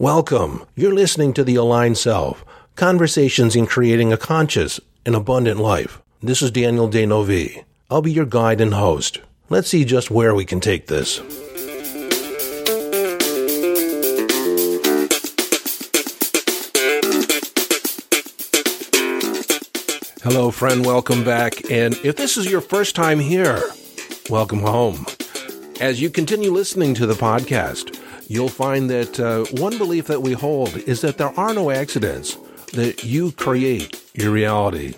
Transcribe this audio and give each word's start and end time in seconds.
Welcome. 0.00 0.64
You're 0.76 0.94
listening 0.94 1.34
to 1.34 1.44
The 1.44 1.56
Aligned 1.56 1.98
Self 1.98 2.42
Conversations 2.74 3.54
in 3.54 3.66
Creating 3.66 4.14
a 4.14 4.16
Conscious 4.16 4.80
and 5.04 5.14
Abundant 5.14 5.60
Life. 5.60 6.00
This 6.22 6.40
is 6.40 6.50
Daniel 6.50 6.88
D'Neuville. 6.88 7.64
I'll 7.90 8.00
be 8.00 8.10
your 8.10 8.24
guide 8.24 8.62
and 8.62 8.72
host. 8.72 9.20
Let's 9.50 9.68
see 9.68 9.84
just 9.84 10.10
where 10.10 10.34
we 10.34 10.46
can 10.46 10.58
take 10.58 10.86
this. 10.86 11.18
Hello, 20.22 20.50
friend. 20.50 20.86
Welcome 20.86 21.24
back. 21.24 21.70
And 21.70 21.94
if 22.02 22.16
this 22.16 22.38
is 22.38 22.50
your 22.50 22.62
first 22.62 22.96
time 22.96 23.18
here, 23.18 23.62
welcome 24.30 24.60
home. 24.60 25.04
As 25.78 26.00
you 26.00 26.08
continue 26.08 26.50
listening 26.50 26.94
to 26.94 27.04
the 27.04 27.12
podcast, 27.12 27.99
you'll 28.30 28.48
find 28.48 28.88
that 28.88 29.18
uh, 29.18 29.44
one 29.60 29.76
belief 29.76 30.06
that 30.06 30.22
we 30.22 30.34
hold 30.34 30.76
is 30.76 31.00
that 31.00 31.18
there 31.18 31.36
are 31.36 31.52
no 31.52 31.68
accidents, 31.68 32.38
that 32.72 33.02
you 33.02 33.32
create 33.32 34.00
your 34.14 34.30
reality. 34.30 34.94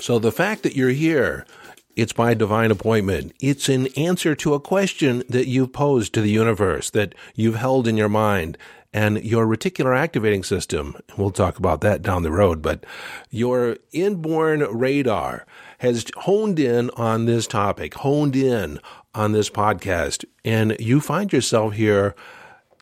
So 0.00 0.18
the 0.18 0.32
fact 0.32 0.64
that 0.64 0.74
you're 0.74 0.90
here, 0.90 1.46
it's 1.94 2.12
by 2.12 2.34
divine 2.34 2.72
appointment. 2.72 3.32
It's 3.38 3.68
an 3.68 3.86
answer 3.96 4.34
to 4.34 4.54
a 4.54 4.60
question 4.60 5.22
that 5.28 5.46
you've 5.46 5.72
posed 5.72 6.12
to 6.14 6.20
the 6.20 6.32
universe, 6.32 6.90
that 6.90 7.14
you've 7.36 7.54
held 7.54 7.86
in 7.86 7.96
your 7.96 8.08
mind. 8.08 8.58
And 8.92 9.24
your 9.24 9.46
reticular 9.46 9.96
activating 9.96 10.42
system, 10.42 10.96
we'll 11.16 11.30
talk 11.30 11.58
about 11.58 11.80
that 11.82 12.02
down 12.02 12.22
the 12.22 12.32
road, 12.32 12.60
but 12.62 12.84
your 13.30 13.76
inborn 13.92 14.60
radar 14.60 15.46
has 15.78 16.06
honed 16.16 16.58
in 16.58 16.90
on 16.96 17.26
this 17.26 17.46
topic, 17.46 17.94
honed 17.94 18.36
in 18.36 18.80
on 19.12 19.32
this 19.32 19.50
podcast, 19.50 20.24
and 20.44 20.76
you 20.78 21.00
find 21.00 21.32
yourself 21.32 21.74
here 21.74 22.14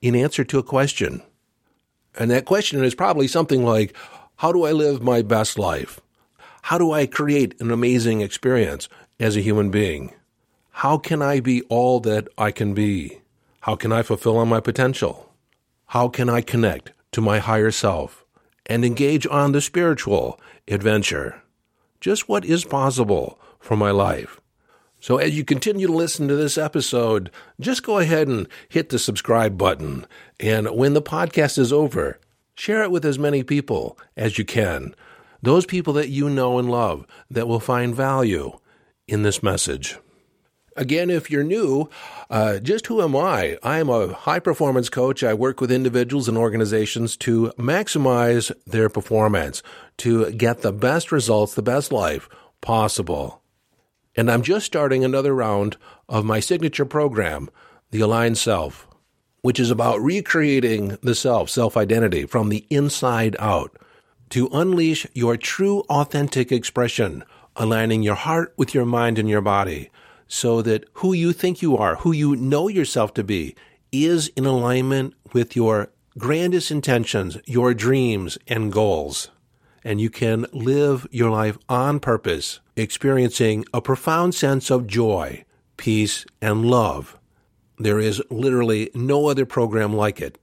in 0.02 0.14
answer 0.14 0.44
to 0.44 0.58
a 0.58 0.62
question. 0.62 1.22
And 2.18 2.30
that 2.30 2.44
question 2.44 2.84
is 2.84 2.94
probably 2.94 3.28
something 3.28 3.64
like, 3.64 3.96
how 4.36 4.52
do 4.52 4.64
I 4.64 4.72
live 4.72 5.00
my 5.00 5.22
best 5.22 5.58
life? 5.58 6.00
How 6.62 6.76
do 6.76 6.92
I 6.92 7.06
create 7.06 7.58
an 7.60 7.70
amazing 7.70 8.20
experience 8.20 8.88
as 9.18 9.36
a 9.36 9.40
human 9.40 9.70
being? 9.70 10.12
How 10.72 10.98
can 10.98 11.22
I 11.22 11.40
be 11.40 11.62
all 11.62 12.00
that 12.00 12.28
I 12.36 12.50
can 12.50 12.74
be? 12.74 13.22
How 13.60 13.76
can 13.76 13.92
I 13.92 14.02
fulfill 14.02 14.44
my 14.44 14.60
potential? 14.60 15.32
How 15.86 16.08
can 16.08 16.28
I 16.28 16.40
connect 16.40 16.92
to 17.12 17.20
my 17.20 17.38
higher 17.38 17.70
self 17.70 18.24
and 18.66 18.84
engage 18.84 19.26
on 19.26 19.52
the 19.52 19.60
spiritual 19.60 20.40
adventure? 20.66 21.42
Just 22.00 22.28
what 22.28 22.44
is 22.44 22.64
possible 22.64 23.38
for 23.60 23.76
my 23.76 23.90
life? 23.90 24.40
So 25.02 25.16
as 25.16 25.36
you 25.36 25.44
continue 25.44 25.88
to 25.88 25.92
listen 25.92 26.28
to 26.28 26.36
this 26.36 26.56
episode, 26.56 27.32
just 27.58 27.82
go 27.82 27.98
ahead 27.98 28.28
and 28.28 28.46
hit 28.68 28.90
the 28.90 29.00
subscribe 29.00 29.58
button. 29.58 30.06
And 30.38 30.70
when 30.70 30.94
the 30.94 31.02
podcast 31.02 31.58
is 31.58 31.72
over, 31.72 32.20
share 32.54 32.84
it 32.84 32.92
with 32.92 33.04
as 33.04 33.18
many 33.18 33.42
people 33.42 33.98
as 34.16 34.38
you 34.38 34.44
can. 34.44 34.94
Those 35.42 35.66
people 35.66 35.92
that 35.94 36.10
you 36.10 36.30
know 36.30 36.56
and 36.56 36.70
love 36.70 37.04
that 37.28 37.48
will 37.48 37.58
find 37.58 37.92
value 37.92 38.52
in 39.08 39.24
this 39.24 39.42
message. 39.42 39.98
Again, 40.76 41.10
if 41.10 41.32
you're 41.32 41.42
new, 41.42 41.90
uh, 42.30 42.60
just 42.60 42.86
who 42.86 43.02
am 43.02 43.16
I? 43.16 43.58
I 43.60 43.80
am 43.80 43.88
a 43.88 44.12
high 44.12 44.38
performance 44.38 44.88
coach. 44.88 45.24
I 45.24 45.34
work 45.34 45.60
with 45.60 45.72
individuals 45.72 46.28
and 46.28 46.38
organizations 46.38 47.16
to 47.18 47.52
maximize 47.58 48.52
their 48.68 48.88
performance, 48.88 49.64
to 49.96 50.30
get 50.30 50.62
the 50.62 50.72
best 50.72 51.10
results, 51.10 51.56
the 51.56 51.60
best 51.60 51.90
life 51.90 52.28
possible. 52.60 53.41
And 54.14 54.30
I'm 54.30 54.42
just 54.42 54.66
starting 54.66 55.04
another 55.04 55.34
round 55.34 55.76
of 56.08 56.24
my 56.24 56.40
signature 56.40 56.84
program, 56.84 57.48
The 57.90 58.00
Aligned 58.00 58.38
Self, 58.38 58.86
which 59.40 59.58
is 59.58 59.70
about 59.70 60.00
recreating 60.00 60.98
the 61.02 61.14
self, 61.14 61.48
self 61.48 61.76
identity 61.76 62.26
from 62.26 62.48
the 62.48 62.66
inside 62.68 63.36
out 63.38 63.76
to 64.30 64.48
unleash 64.52 65.06
your 65.14 65.36
true 65.36 65.80
authentic 65.88 66.52
expression, 66.52 67.24
aligning 67.56 68.02
your 68.02 68.14
heart 68.14 68.54
with 68.56 68.74
your 68.74 68.86
mind 68.86 69.18
and 69.18 69.28
your 69.28 69.40
body 69.40 69.90
so 70.28 70.62
that 70.62 70.84
who 70.94 71.12
you 71.12 71.32
think 71.32 71.60
you 71.60 71.76
are, 71.76 71.96
who 71.96 72.12
you 72.12 72.36
know 72.36 72.68
yourself 72.68 73.12
to 73.12 73.24
be, 73.24 73.54
is 73.90 74.28
in 74.28 74.46
alignment 74.46 75.12
with 75.34 75.54
your 75.54 75.90
grandest 76.16 76.70
intentions, 76.70 77.36
your 77.44 77.74
dreams 77.74 78.38
and 78.46 78.72
goals 78.72 79.28
and 79.84 80.00
you 80.00 80.10
can 80.10 80.46
live 80.52 81.06
your 81.10 81.30
life 81.30 81.58
on 81.68 82.00
purpose, 82.00 82.60
experiencing 82.76 83.64
a 83.74 83.80
profound 83.80 84.34
sense 84.34 84.70
of 84.70 84.86
joy, 84.86 85.44
peace, 85.76 86.24
and 86.40 86.64
love. 86.64 87.18
There 87.78 87.98
is 87.98 88.22
literally 88.30 88.90
no 88.94 89.28
other 89.28 89.46
program 89.46 89.94
like 89.94 90.20
it. 90.20 90.38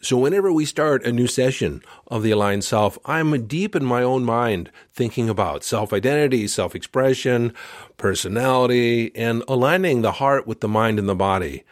So, 0.00 0.16
whenever 0.16 0.52
we 0.52 0.64
start 0.64 1.04
a 1.04 1.10
new 1.10 1.26
session 1.26 1.82
of 2.06 2.22
the 2.22 2.30
Aligned 2.30 2.62
Self, 2.62 2.96
I'm 3.04 3.48
deep 3.48 3.74
in 3.74 3.84
my 3.84 4.00
own 4.00 4.24
mind 4.24 4.70
thinking 4.92 5.28
about 5.28 5.64
self 5.64 5.92
identity, 5.92 6.46
self 6.46 6.76
expression, 6.76 7.52
personality, 7.96 9.10
and 9.16 9.42
aligning 9.48 10.02
the 10.02 10.12
heart 10.12 10.46
with 10.46 10.60
the 10.60 10.68
mind 10.68 11.00
and 11.00 11.08
the 11.08 11.16
body. 11.16 11.64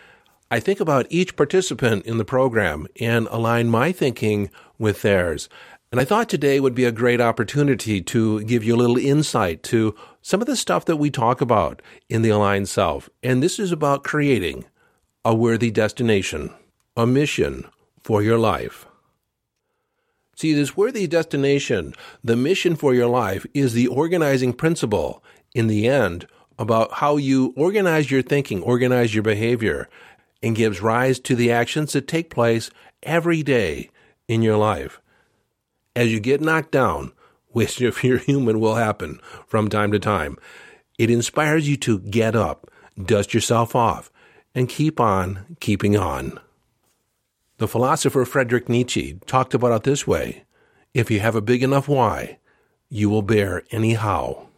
I 0.50 0.58
think 0.58 0.80
about 0.80 1.06
each 1.08 1.36
participant 1.36 2.04
in 2.04 2.18
the 2.18 2.24
program 2.24 2.88
and 3.00 3.28
align 3.30 3.68
my 3.68 3.92
thinking 3.92 4.50
with 4.76 5.02
theirs. 5.02 5.48
And 5.96 6.02
I 6.02 6.04
thought 6.04 6.28
today 6.28 6.60
would 6.60 6.74
be 6.74 6.84
a 6.84 6.92
great 6.92 7.22
opportunity 7.22 8.02
to 8.02 8.44
give 8.44 8.62
you 8.62 8.74
a 8.74 8.76
little 8.76 8.98
insight 8.98 9.62
to 9.62 9.94
some 10.20 10.42
of 10.42 10.46
the 10.46 10.54
stuff 10.54 10.84
that 10.84 10.98
we 10.98 11.10
talk 11.10 11.40
about 11.40 11.80
in 12.10 12.20
the 12.20 12.28
aligned 12.28 12.68
self. 12.68 13.08
And 13.22 13.42
this 13.42 13.58
is 13.58 13.72
about 13.72 14.04
creating 14.04 14.66
a 15.24 15.34
worthy 15.34 15.70
destination, 15.70 16.52
a 16.98 17.06
mission 17.06 17.64
for 18.02 18.22
your 18.22 18.36
life. 18.36 18.84
See, 20.36 20.52
this 20.52 20.76
worthy 20.76 21.06
destination, 21.06 21.94
the 22.22 22.36
mission 22.36 22.76
for 22.76 22.92
your 22.92 23.08
life, 23.08 23.46
is 23.54 23.72
the 23.72 23.86
organizing 23.86 24.52
principle 24.52 25.24
in 25.54 25.66
the 25.66 25.88
end 25.88 26.26
about 26.58 26.92
how 26.92 27.16
you 27.16 27.54
organize 27.56 28.10
your 28.10 28.20
thinking, 28.20 28.60
organize 28.60 29.14
your 29.14 29.22
behavior, 29.22 29.88
and 30.42 30.56
gives 30.56 30.82
rise 30.82 31.18
to 31.20 31.34
the 31.34 31.50
actions 31.50 31.94
that 31.94 32.06
take 32.06 32.28
place 32.28 32.68
every 33.02 33.42
day 33.42 33.88
in 34.28 34.42
your 34.42 34.58
life 34.58 35.00
as 35.96 36.12
you 36.12 36.20
get 36.20 36.42
knocked 36.42 36.70
down, 36.70 37.12
which 37.48 37.80
if 37.82 38.04
you're 38.04 38.18
human 38.18 38.60
will 38.60 38.76
happen 38.76 39.20
from 39.46 39.68
time 39.68 39.90
to 39.90 39.98
time, 39.98 40.36
it 40.98 41.10
inspires 41.10 41.68
you 41.68 41.76
to 41.78 41.98
get 41.98 42.36
up, 42.36 42.70
dust 43.02 43.34
yourself 43.34 43.74
off, 43.74 44.12
and 44.54 44.68
keep 44.68 45.00
on 45.00 45.56
keeping 45.58 45.96
on. 45.96 46.38
The 47.58 47.68
philosopher 47.68 48.24
Friedrich 48.24 48.68
Nietzsche 48.68 49.18
talked 49.26 49.54
about 49.54 49.72
it 49.72 49.82
this 49.82 50.06
way 50.06 50.44
if 50.94 51.10
you 51.10 51.20
have 51.20 51.34
a 51.34 51.42
big 51.42 51.62
enough 51.62 51.88
why, 51.88 52.38
you 52.88 53.10
will 53.10 53.22
bear 53.22 53.64
any 53.70 53.94
how. 53.94 54.48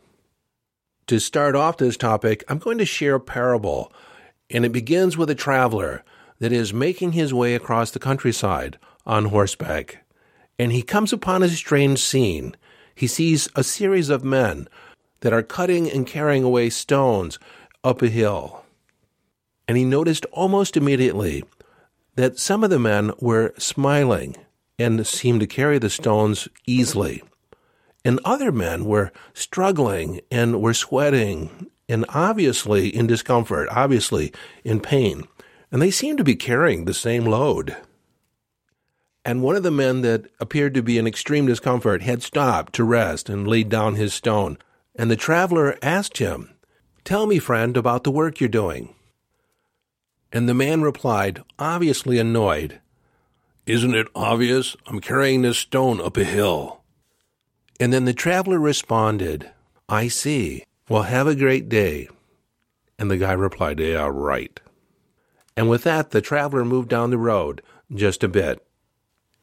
To 1.08 1.18
start 1.18 1.56
off 1.56 1.78
this 1.78 1.96
topic, 1.96 2.44
I'm 2.48 2.58
going 2.58 2.78
to 2.78 2.84
share 2.84 3.16
a 3.16 3.20
parable, 3.20 3.92
and 4.50 4.64
it 4.64 4.70
begins 4.70 5.16
with 5.16 5.30
a 5.30 5.34
traveler 5.34 6.04
that 6.38 6.52
is 6.52 6.72
making 6.72 7.12
his 7.12 7.34
way 7.34 7.54
across 7.54 7.90
the 7.90 7.98
countryside 7.98 8.78
on 9.04 9.26
horseback 9.26 10.04
and 10.58 10.72
he 10.72 10.82
comes 10.82 11.12
upon 11.12 11.42
a 11.42 11.48
strange 11.48 12.00
scene. 12.00 12.56
He 12.94 13.06
sees 13.06 13.48
a 13.54 13.62
series 13.62 14.10
of 14.10 14.24
men 14.24 14.68
that 15.20 15.32
are 15.32 15.42
cutting 15.42 15.90
and 15.90 16.06
carrying 16.06 16.42
away 16.42 16.70
stones 16.70 17.38
up 17.84 18.02
a 18.02 18.08
hill. 18.08 18.64
And 19.66 19.76
he 19.76 19.84
noticed 19.84 20.26
almost 20.32 20.76
immediately 20.76 21.44
that 22.16 22.38
some 22.38 22.64
of 22.64 22.70
the 22.70 22.78
men 22.78 23.12
were 23.20 23.54
smiling 23.58 24.36
and 24.78 25.06
seemed 25.06 25.40
to 25.40 25.46
carry 25.46 25.78
the 25.78 25.90
stones 25.90 26.48
easily. 26.66 27.22
And 28.04 28.20
other 28.24 28.50
men 28.50 28.84
were 28.84 29.12
struggling 29.34 30.20
and 30.30 30.60
were 30.60 30.74
sweating 30.74 31.70
and 31.88 32.04
obviously 32.10 32.88
in 32.88 33.06
discomfort, 33.06 33.68
obviously 33.70 34.32
in 34.64 34.80
pain. 34.80 35.24
And 35.70 35.80
they 35.82 35.90
seemed 35.90 36.18
to 36.18 36.24
be 36.24 36.36
carrying 36.36 36.84
the 36.84 36.94
same 36.94 37.24
load 37.24 37.76
and 39.28 39.42
one 39.42 39.56
of 39.56 39.62
the 39.62 39.70
men 39.70 40.00
that 40.00 40.24
appeared 40.40 40.72
to 40.72 40.82
be 40.82 40.96
in 40.96 41.06
extreme 41.06 41.44
discomfort 41.44 42.00
had 42.00 42.22
stopped 42.22 42.72
to 42.72 42.82
rest 42.82 43.28
and 43.28 43.46
laid 43.46 43.68
down 43.68 43.94
his 43.94 44.14
stone. 44.14 44.56
And 44.96 45.10
the 45.10 45.16
traveler 45.16 45.76
asked 45.82 46.16
him, 46.16 46.54
Tell 47.04 47.26
me, 47.26 47.38
friend, 47.38 47.76
about 47.76 48.04
the 48.04 48.10
work 48.10 48.40
you're 48.40 48.48
doing. 48.48 48.94
And 50.32 50.48
the 50.48 50.54
man 50.54 50.80
replied, 50.80 51.42
obviously 51.58 52.18
annoyed, 52.18 52.80
Isn't 53.66 53.94
it 53.94 54.06
obvious? 54.14 54.78
I'm 54.86 54.98
carrying 54.98 55.42
this 55.42 55.58
stone 55.58 56.00
up 56.00 56.16
a 56.16 56.24
hill. 56.24 56.80
And 57.78 57.92
then 57.92 58.06
the 58.06 58.14
traveler 58.14 58.58
responded, 58.58 59.50
I 59.90 60.08
see. 60.08 60.64
Well, 60.88 61.02
have 61.02 61.26
a 61.26 61.34
great 61.34 61.68
day. 61.68 62.08
And 62.98 63.10
the 63.10 63.18
guy 63.18 63.32
replied, 63.32 63.78
Yeah, 63.78 64.08
right. 64.10 64.58
And 65.54 65.68
with 65.68 65.82
that, 65.82 66.12
the 66.12 66.22
traveler 66.22 66.64
moved 66.64 66.88
down 66.88 67.10
the 67.10 67.18
road 67.18 67.60
just 67.94 68.24
a 68.24 68.28
bit 68.28 68.64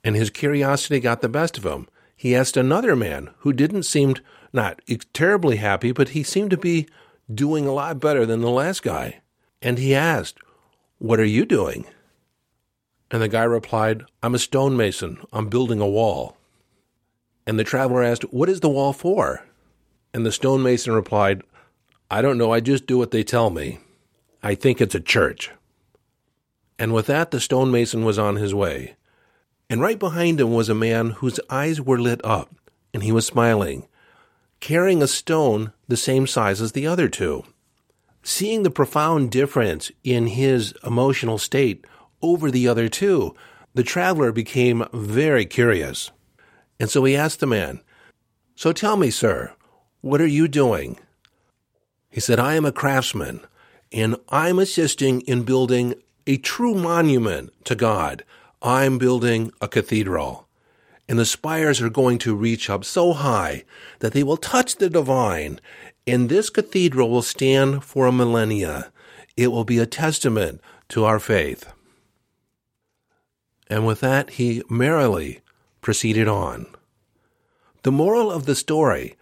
and 0.05 0.15
his 0.15 0.29
curiosity 0.29 0.99
got 0.99 1.21
the 1.21 1.27
best 1.27 1.57
of 1.57 1.65
him. 1.65 1.87
He 2.15 2.35
asked 2.35 2.55
another 2.55 2.95
man 2.95 3.31
who 3.39 3.51
didn't 3.51 3.83
seem 3.83 4.15
not 4.53 4.79
terribly 5.11 5.57
happy, 5.57 5.91
but 5.91 6.09
he 6.09 6.21
seemed 6.21 6.51
to 6.51 6.57
be 6.57 6.87
doing 7.33 7.65
a 7.65 7.73
lot 7.73 7.99
better 7.99 8.25
than 8.25 8.41
the 8.41 8.51
last 8.51 8.83
guy. 8.83 9.21
And 9.63 9.79
he 9.79 9.95
asked, 9.95 10.37
What 10.99 11.19
are 11.19 11.25
you 11.25 11.43
doing? 11.43 11.85
And 13.09 13.21
the 13.21 13.27
guy 13.27 13.43
replied, 13.43 14.03
I'm 14.21 14.35
a 14.35 14.39
stonemason. 14.39 15.17
I'm 15.33 15.49
building 15.49 15.81
a 15.81 15.89
wall. 15.89 16.37
And 17.47 17.57
the 17.57 17.63
traveler 17.63 18.03
asked, 18.03 18.23
What 18.31 18.47
is 18.47 18.59
the 18.59 18.69
wall 18.69 18.93
for? 18.93 19.43
And 20.13 20.23
the 20.23 20.31
stonemason 20.31 20.93
replied, 20.93 21.41
I 22.11 22.21
don't 22.21 22.37
know. 22.37 22.53
I 22.53 22.59
just 22.59 22.85
do 22.85 22.99
what 22.99 23.09
they 23.09 23.23
tell 23.23 23.49
me. 23.49 23.79
I 24.43 24.53
think 24.53 24.79
it's 24.79 24.95
a 24.95 24.99
church. 24.99 25.49
And 26.77 26.93
with 26.93 27.07
that, 27.07 27.31
the 27.31 27.39
stonemason 27.39 28.05
was 28.05 28.19
on 28.19 28.35
his 28.35 28.53
way. 28.53 28.95
And 29.69 29.81
right 29.81 29.97
behind 29.97 30.39
him 30.39 30.53
was 30.53 30.69
a 30.69 30.75
man 30.75 31.11
whose 31.11 31.39
eyes 31.49 31.81
were 31.81 31.99
lit 31.99 32.23
up, 32.23 32.53
and 32.93 33.03
he 33.03 33.11
was 33.11 33.25
smiling, 33.25 33.87
carrying 34.59 35.01
a 35.01 35.07
stone 35.07 35.73
the 35.87 35.97
same 35.97 36.27
size 36.27 36.61
as 36.61 36.73
the 36.73 36.87
other 36.87 37.07
two. 37.07 37.43
Seeing 38.23 38.63
the 38.63 38.71
profound 38.71 39.31
difference 39.31 39.91
in 40.03 40.27
his 40.27 40.73
emotional 40.83 41.37
state 41.37 41.85
over 42.21 42.49
the 42.49 42.67
other 42.67 42.89
two, 42.89 43.35
the 43.73 43.83
traveler 43.83 44.31
became 44.31 44.85
very 44.93 45.45
curious. 45.45 46.11
And 46.79 46.89
so 46.89 47.03
he 47.03 47.15
asked 47.15 47.39
the 47.39 47.47
man, 47.47 47.81
So 48.55 48.71
tell 48.71 48.97
me, 48.97 49.09
sir, 49.09 49.53
what 50.01 50.21
are 50.21 50.27
you 50.27 50.47
doing? 50.47 50.99
He 52.09 52.19
said, 52.19 52.39
I 52.39 52.55
am 52.55 52.65
a 52.65 52.71
craftsman, 52.71 53.41
and 53.91 54.15
I'm 54.29 54.59
assisting 54.59 55.21
in 55.21 55.43
building 55.43 55.95
a 56.25 56.37
true 56.37 56.73
monument 56.73 57.51
to 57.65 57.75
God. 57.75 58.23
I'm 58.65 58.97
building 58.97 59.51
a 59.61 59.67
cathedral. 59.67 60.47
And 61.07 61.19
the 61.19 61.25
spires 61.25 61.83
are 61.83 61.89
going 61.91 62.17
to 62.19 62.35
reach 62.35 62.67
up 62.67 62.83
so 62.83 63.13
high 63.13 63.63
that 63.99 64.13
they 64.13 64.23
will 64.23 64.37
touch 64.37 64.77
the 64.77 64.89
divine. 64.89 65.61
And 66.07 66.29
this 66.29 66.49
cathedral 66.49 67.11
will 67.11 67.21
stand 67.21 67.83
for 67.83 68.07
a 68.07 68.11
millennia. 68.11 68.91
It 69.37 69.51
will 69.51 69.65
be 69.65 69.77
a 69.77 69.85
testament 69.85 70.61
to 70.89 71.05
our 71.05 71.19
faith. 71.19 71.71
And 73.67 73.85
with 73.85 73.99
that, 73.99 74.31
he 74.31 74.63
merrily 74.67 75.41
proceeded 75.81 76.27
on. 76.27 76.65
The 77.83 77.91
moral 77.91 78.31
of 78.31 78.47
the 78.47 78.55
story 78.55 79.15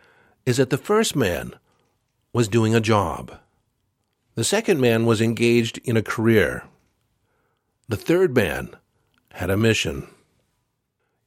is 0.46 0.56
that 0.56 0.70
the 0.70 0.78
first 0.78 1.18
man 1.18 1.54
was 2.32 2.48
doing 2.48 2.74
a 2.74 2.80
job. 2.80 3.40
The 4.36 4.46
second 4.46 4.80
man 4.80 5.06
was 5.06 5.20
engaged 5.20 5.80
in 5.84 5.98
a 5.98 6.02
career. 6.02 6.64
The 7.90 7.98
third 7.98 8.34
man 8.34 8.78
had 9.34 9.50
a 9.50 9.58
mission. 9.58 10.08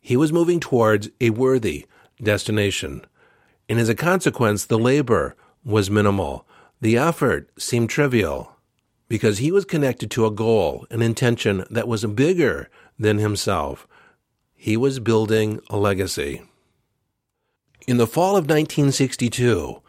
He 0.00 0.16
was 0.16 0.32
moving 0.32 0.60
towards 0.60 1.10
a 1.20 1.30
worthy 1.30 1.86
destination, 2.22 3.04
and 3.68 3.78
as 3.78 3.88
a 3.88 3.94
consequence, 3.94 4.64
the 4.64 4.78
labor 4.78 5.34
was 5.64 5.90
minimal. 5.90 6.46
The 6.80 6.96
effort 6.96 7.50
seemed 7.58 7.90
trivial 7.90 8.52
because 9.08 9.38
he 9.38 9.50
was 9.50 9.64
connected 9.64 10.10
to 10.12 10.26
a 10.26 10.30
goal, 10.30 10.86
an 10.90 11.02
intention 11.02 11.64
that 11.70 11.88
was 11.88 12.04
bigger 12.04 12.68
than 12.98 13.18
himself. 13.18 13.86
He 14.54 14.76
was 14.76 15.00
building 15.00 15.60
a 15.68 15.76
legacy. 15.76 16.42
In 17.86 17.98
the 17.98 18.06
fall 18.06 18.36
of 18.36 18.44
1962, 18.44 19.82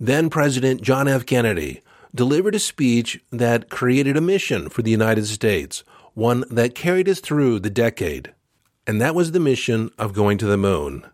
then 0.00 0.28
President 0.28 0.82
John 0.82 1.08
F. 1.08 1.24
Kennedy 1.24 1.82
delivered 2.14 2.54
a 2.54 2.58
speech 2.58 3.20
that 3.30 3.70
created 3.70 4.16
a 4.16 4.20
mission 4.20 4.68
for 4.68 4.82
the 4.82 4.90
United 4.90 5.26
States, 5.26 5.84
one 6.14 6.44
that 6.50 6.74
carried 6.74 7.08
us 7.08 7.20
through 7.20 7.58
the 7.60 7.70
decade, 7.70 8.32
and 8.86 9.00
that 9.00 9.14
was 9.14 9.32
the 9.32 9.40
mission 9.40 9.90
of 9.98 10.12
going 10.12 10.38
to 10.38 10.46
the 10.46 10.56
moon. 10.56 11.04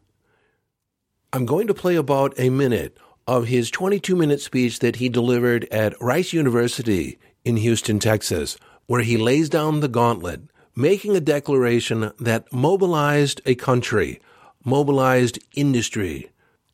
I'm 1.33 1.47
going 1.47 1.67
to 1.67 1.75
play 1.75 1.97
about 1.97 2.39
a 2.39 2.51
minute 2.51 2.99
of 3.27 3.47
his 3.47 3.71
22 3.71 4.15
minute 4.17 4.41
speech 4.41 4.81
that 4.81 4.97
he 4.97 5.09
delivered 5.09 5.65
at 5.71 6.01
Rice 6.01 6.33
University 6.33 7.19
in 7.45 7.57
Houston, 7.57 7.99
Texas, 7.99 8.57
where 8.87 9.03
he 9.03 9.17
lays 9.17 9.49
down 9.49 9.81
the 9.81 9.89
gauntlet, 9.89 10.43
making 10.75 11.17
a 11.17 11.21
declaration 11.21 12.13
that 12.19 12.53
mobilized 12.53 13.41
a 13.47 13.55
country, 13.55 14.21
mobilized 14.65 15.39
industry, 15.55 16.31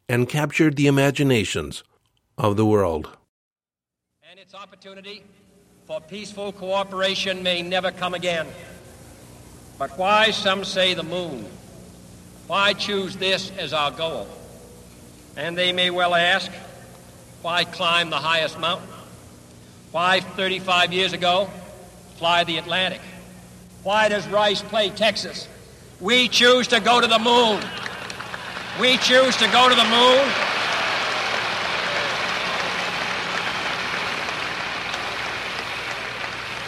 and 0.09 0.29
captured 0.29 0.77
the 0.77 0.87
imaginations 0.87 1.85
of 2.39 2.57
the 2.57 2.67
world 2.67 3.11
And 4.31 4.39
its 4.39 4.55
opportunity 4.55 5.23
for 5.87 6.01
peaceful 6.01 6.51
cooperation 6.51 7.45
may 7.45 7.63
never 7.63 7.93
come 7.93 8.13
again. 8.13 8.45
But 9.79 9.97
why, 9.97 10.33
some 10.33 10.65
say, 10.65 10.95
the 10.95 11.05
moon? 11.05 11.47
Why 12.49 12.73
choose 12.73 13.17
this 13.17 13.53
as 13.57 13.73
our 13.73 13.93
goal? 13.93 14.27
And 15.37 15.57
they 15.57 15.73
may 15.73 15.91
well 15.91 16.13
ask, 16.13 16.51
why 17.43 17.63
climb 17.65 18.11
the 18.11 18.17
highest 18.17 18.59
mountain? 18.59 18.89
Why, 19.93 20.19
35 20.19 20.93
years 20.93 21.13
ago, 21.13 21.49
fly 22.17 22.43
the 22.43 22.59
Atlantic? 22.59 23.01
Why 23.85 24.09
does 24.09 24.27
Rice 24.27 24.63
play 24.63 24.91
Texas? 24.91 25.47
We 26.01 26.27
choose 26.27 26.67
to 26.69 26.81
go 26.81 27.01
to 27.01 27.07
the 27.07 27.21
moon. 27.21 27.63
We 28.81 28.97
choose 28.97 29.37
to 29.37 29.47
go 29.53 29.69
to 29.69 29.75
the 29.77 29.85
moon 29.85 30.46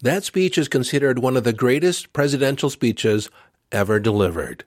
That 0.00 0.24
speech 0.24 0.58
is 0.58 0.68
considered 0.68 1.18
one 1.18 1.36
of 1.36 1.44
the 1.44 1.52
greatest 1.52 2.12
presidential 2.12 2.70
speeches 2.70 3.30
ever 3.72 3.98
delivered. 3.98 4.64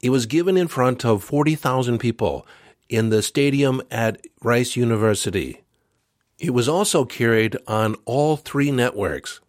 It 0.00 0.10
was 0.10 0.26
given 0.26 0.56
in 0.56 0.68
front 0.68 1.04
of 1.04 1.22
40,000 1.22 1.98
people 1.98 2.46
in 2.88 3.10
the 3.10 3.22
stadium 3.22 3.82
at 3.90 4.20
Rice 4.42 4.76
University. 4.76 5.62
It 6.38 6.50
was 6.50 6.68
also 6.68 7.04
carried 7.04 7.56
on 7.66 7.96
all 8.04 8.36
three 8.36 8.70
networks. 8.70 9.40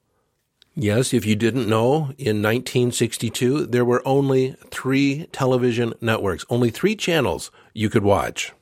Yes, 0.76 1.14
if 1.14 1.26
you 1.26 1.36
didn't 1.36 1.68
know, 1.68 2.14
in 2.18 2.42
1962, 2.42 3.66
there 3.66 3.86
were 3.86 4.08
only 4.08 4.56
three 4.72 5.28
television 5.32 5.94
networks, 6.02 6.46
only 6.50 6.70
three 6.70 6.96
channels 6.96 7.52
you 7.74 7.90
could 7.90 8.04
watch. 8.04 8.54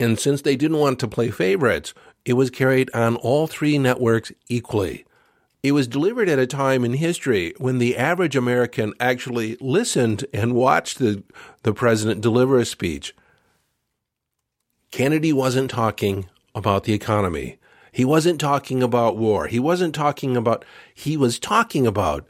And 0.00 0.18
since 0.18 0.42
they 0.42 0.56
didn't 0.56 0.78
want 0.78 0.98
to 1.00 1.08
play 1.08 1.30
favorites, 1.30 1.94
it 2.24 2.34
was 2.34 2.50
carried 2.50 2.90
on 2.94 3.16
all 3.16 3.46
three 3.46 3.78
networks 3.78 4.32
equally. 4.48 5.04
It 5.62 5.72
was 5.72 5.86
delivered 5.86 6.28
at 6.28 6.40
a 6.40 6.46
time 6.46 6.84
in 6.84 6.94
history 6.94 7.54
when 7.58 7.78
the 7.78 7.96
average 7.96 8.34
American 8.34 8.94
actually 8.98 9.56
listened 9.60 10.24
and 10.32 10.54
watched 10.54 10.98
the, 10.98 11.22
the 11.62 11.72
president 11.72 12.20
deliver 12.20 12.58
a 12.58 12.64
speech. 12.64 13.14
Kennedy 14.90 15.32
wasn't 15.32 15.70
talking 15.70 16.28
about 16.54 16.84
the 16.84 16.92
economy. 16.92 17.58
He 17.92 18.04
wasn't 18.04 18.40
talking 18.40 18.82
about 18.82 19.16
war. 19.16 19.46
He 19.46 19.60
wasn't 19.60 19.94
talking 19.94 20.36
about, 20.36 20.64
he 20.92 21.16
was 21.16 21.38
talking 21.38 21.86
about 21.86 22.26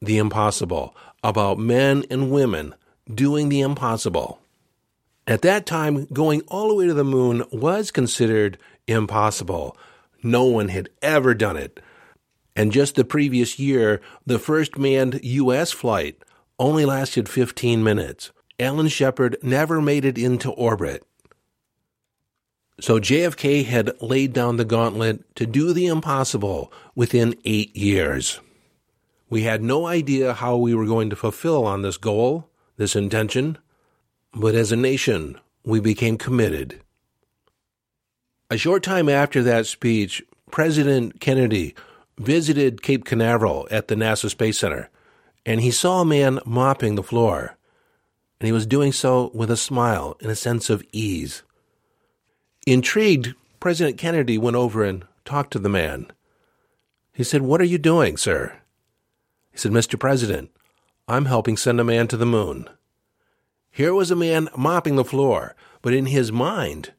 the 0.00 0.18
impossible, 0.18 0.94
about 1.22 1.58
men 1.58 2.04
and 2.10 2.30
women 2.30 2.74
doing 3.12 3.48
the 3.48 3.60
impossible. 3.60 4.40
At 5.26 5.42
that 5.42 5.66
time, 5.66 6.06
going 6.12 6.42
all 6.48 6.68
the 6.68 6.74
way 6.74 6.86
to 6.86 6.94
the 6.94 7.04
moon 7.04 7.44
was 7.52 7.90
considered 7.90 8.58
impossible. 8.86 9.76
No 10.22 10.44
one 10.44 10.68
had 10.68 10.88
ever 11.02 11.34
done 11.34 11.56
it. 11.56 11.80
And 12.56 12.72
just 12.72 12.94
the 12.94 13.04
previous 13.04 13.58
year, 13.58 14.00
the 14.26 14.38
first 14.38 14.76
manned 14.76 15.20
U.S. 15.22 15.72
flight 15.72 16.22
only 16.58 16.84
lasted 16.84 17.28
15 17.28 17.82
minutes. 17.82 18.32
Alan 18.58 18.88
Shepard 18.88 19.36
never 19.42 19.80
made 19.80 20.04
it 20.04 20.18
into 20.18 20.50
orbit. 20.50 21.04
So 22.80 22.98
JFK 22.98 23.64
had 23.64 23.92
laid 24.00 24.32
down 24.32 24.56
the 24.56 24.64
gauntlet 24.64 25.34
to 25.36 25.46
do 25.46 25.72
the 25.72 25.86
impossible 25.86 26.72
within 26.94 27.34
eight 27.44 27.74
years. 27.76 28.40
We 29.28 29.42
had 29.42 29.62
no 29.62 29.86
idea 29.86 30.34
how 30.34 30.56
we 30.56 30.74
were 30.74 30.86
going 30.86 31.08
to 31.10 31.16
fulfill 31.16 31.64
on 31.64 31.82
this 31.82 31.96
goal, 31.96 32.50
this 32.76 32.96
intention, 32.96 33.58
but 34.34 34.54
as 34.54 34.72
a 34.72 34.76
nation, 34.76 35.38
we 35.64 35.80
became 35.80 36.18
committed 36.18 36.80
a 38.50 38.58
short 38.58 38.82
time 38.82 39.08
after 39.08 39.42
that 39.44 39.66
speech, 39.66 40.22
President 40.50 41.20
Kennedy 41.20 41.74
visited 42.18 42.82
Cape 42.82 43.04
Canaveral 43.04 43.68
at 43.70 43.88
the 43.88 43.94
NASA 43.94 44.28
Space 44.28 44.58
Center, 44.58 44.90
and 45.46 45.60
he 45.60 45.70
saw 45.70 46.00
a 46.00 46.04
man 46.04 46.40
mopping 46.44 46.96
the 46.96 47.02
floor. 47.02 47.56
And 48.40 48.46
he 48.46 48.52
was 48.52 48.66
doing 48.66 48.92
so 48.92 49.30
with 49.34 49.50
a 49.50 49.56
smile 49.56 50.16
and 50.20 50.30
a 50.30 50.36
sense 50.36 50.68
of 50.68 50.84
ease. 50.92 51.42
Intrigued, 52.66 53.34
President 53.60 53.98
Kennedy 53.98 54.38
went 54.38 54.56
over 54.56 54.82
and 54.82 55.04
talked 55.24 55.52
to 55.52 55.58
the 55.58 55.68
man. 55.68 56.10
He 57.12 57.22
said, 57.22 57.42
What 57.42 57.60
are 57.60 57.64
you 57.64 57.78
doing, 57.78 58.16
sir? 58.16 58.58
He 59.52 59.58
said, 59.58 59.72
Mr. 59.72 59.98
President, 59.98 60.50
I'm 61.06 61.26
helping 61.26 61.56
send 61.56 61.80
a 61.80 61.84
man 61.84 62.08
to 62.08 62.16
the 62.16 62.26
moon. 62.26 62.68
Here 63.70 63.94
was 63.94 64.10
a 64.10 64.16
man 64.16 64.48
mopping 64.56 64.96
the 64.96 65.04
floor, 65.04 65.54
but 65.82 65.92
in 65.92 66.06
his 66.06 66.32
mind, 66.32 66.92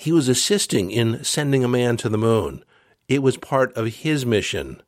he 0.00 0.12
was 0.12 0.30
assisting 0.30 0.90
in 0.90 1.22
sending 1.22 1.62
a 1.62 1.68
man 1.68 1.94
to 1.94 2.08
the 2.08 2.16
moon. 2.16 2.64
It 3.06 3.22
was 3.22 3.36
part 3.36 3.70
of 3.76 3.96
his 3.96 4.24
mission. 4.24 4.80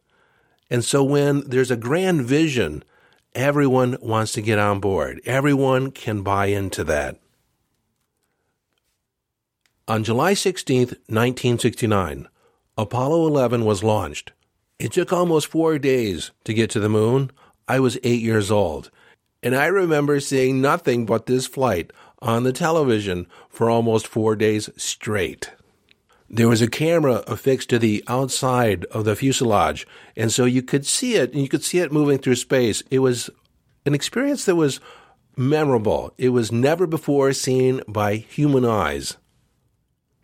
And 0.70 0.82
so 0.82 1.04
when 1.04 1.46
there's 1.46 1.70
a 1.70 1.76
grand 1.76 2.22
vision, 2.22 2.82
everyone 3.34 3.98
wants 4.00 4.32
to 4.32 4.40
get 4.40 4.58
on 4.58 4.80
board. 4.80 5.20
Everyone 5.26 5.90
can 5.90 6.22
buy 6.22 6.46
into 6.46 6.82
that. 6.84 7.18
On 9.86 10.02
July 10.02 10.32
16, 10.32 10.78
1969, 10.78 12.26
Apollo 12.78 13.26
11 13.26 13.66
was 13.66 13.84
launched. 13.84 14.32
It 14.78 14.92
took 14.92 15.12
almost 15.12 15.46
four 15.46 15.78
days 15.78 16.30
to 16.44 16.54
get 16.54 16.70
to 16.70 16.80
the 16.80 16.88
moon. 16.88 17.30
I 17.68 17.80
was 17.80 17.98
eight 18.02 18.22
years 18.22 18.50
old. 18.50 18.90
And 19.42 19.54
I 19.54 19.66
remember 19.66 20.20
seeing 20.20 20.62
nothing 20.62 21.04
but 21.04 21.26
this 21.26 21.46
flight 21.46 21.92
on 22.22 22.44
the 22.44 22.52
television 22.52 23.26
for 23.50 23.68
almost 23.68 24.06
four 24.06 24.36
days 24.36 24.70
straight. 24.76 25.50
There 26.30 26.48
was 26.48 26.62
a 26.62 26.70
camera 26.70 27.22
affixed 27.26 27.68
to 27.70 27.78
the 27.78 28.02
outside 28.08 28.86
of 28.86 29.04
the 29.04 29.14
fuselage, 29.14 29.86
and 30.16 30.32
so 30.32 30.46
you 30.46 30.62
could 30.62 30.86
see 30.86 31.16
it, 31.16 31.32
and 31.32 31.42
you 31.42 31.48
could 31.48 31.62
see 31.62 31.80
it 31.80 31.92
moving 31.92 32.16
through 32.16 32.36
space. 32.36 32.82
It 32.90 33.00
was 33.00 33.28
an 33.84 33.92
experience 33.92 34.46
that 34.46 34.56
was 34.56 34.80
memorable. 35.36 36.14
It 36.16 36.30
was 36.30 36.50
never 36.50 36.86
before 36.86 37.34
seen 37.34 37.82
by 37.86 38.16
human 38.16 38.64
eyes. 38.64 39.18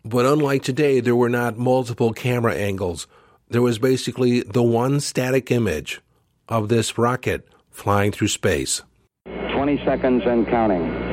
But 0.03 0.25
unlike 0.25 0.63
today, 0.63 1.01
there 1.01 1.15
were 1.15 1.29
not 1.29 1.57
multiple 1.57 2.13
camera 2.13 2.55
angles. 2.55 3.05
There 3.49 3.61
was 3.61 3.77
basically 3.77 4.41
the 4.41 4.63
one 4.63 5.01
static 5.01 5.51
image 5.51 6.01
of 6.47 6.69
this 6.69 6.97
rocket 6.97 7.47
flying 7.69 8.11
through 8.11 8.29
space. 8.29 8.81
20 9.25 9.83
seconds 9.85 10.23
and 10.25 10.47
counting. 10.47 11.08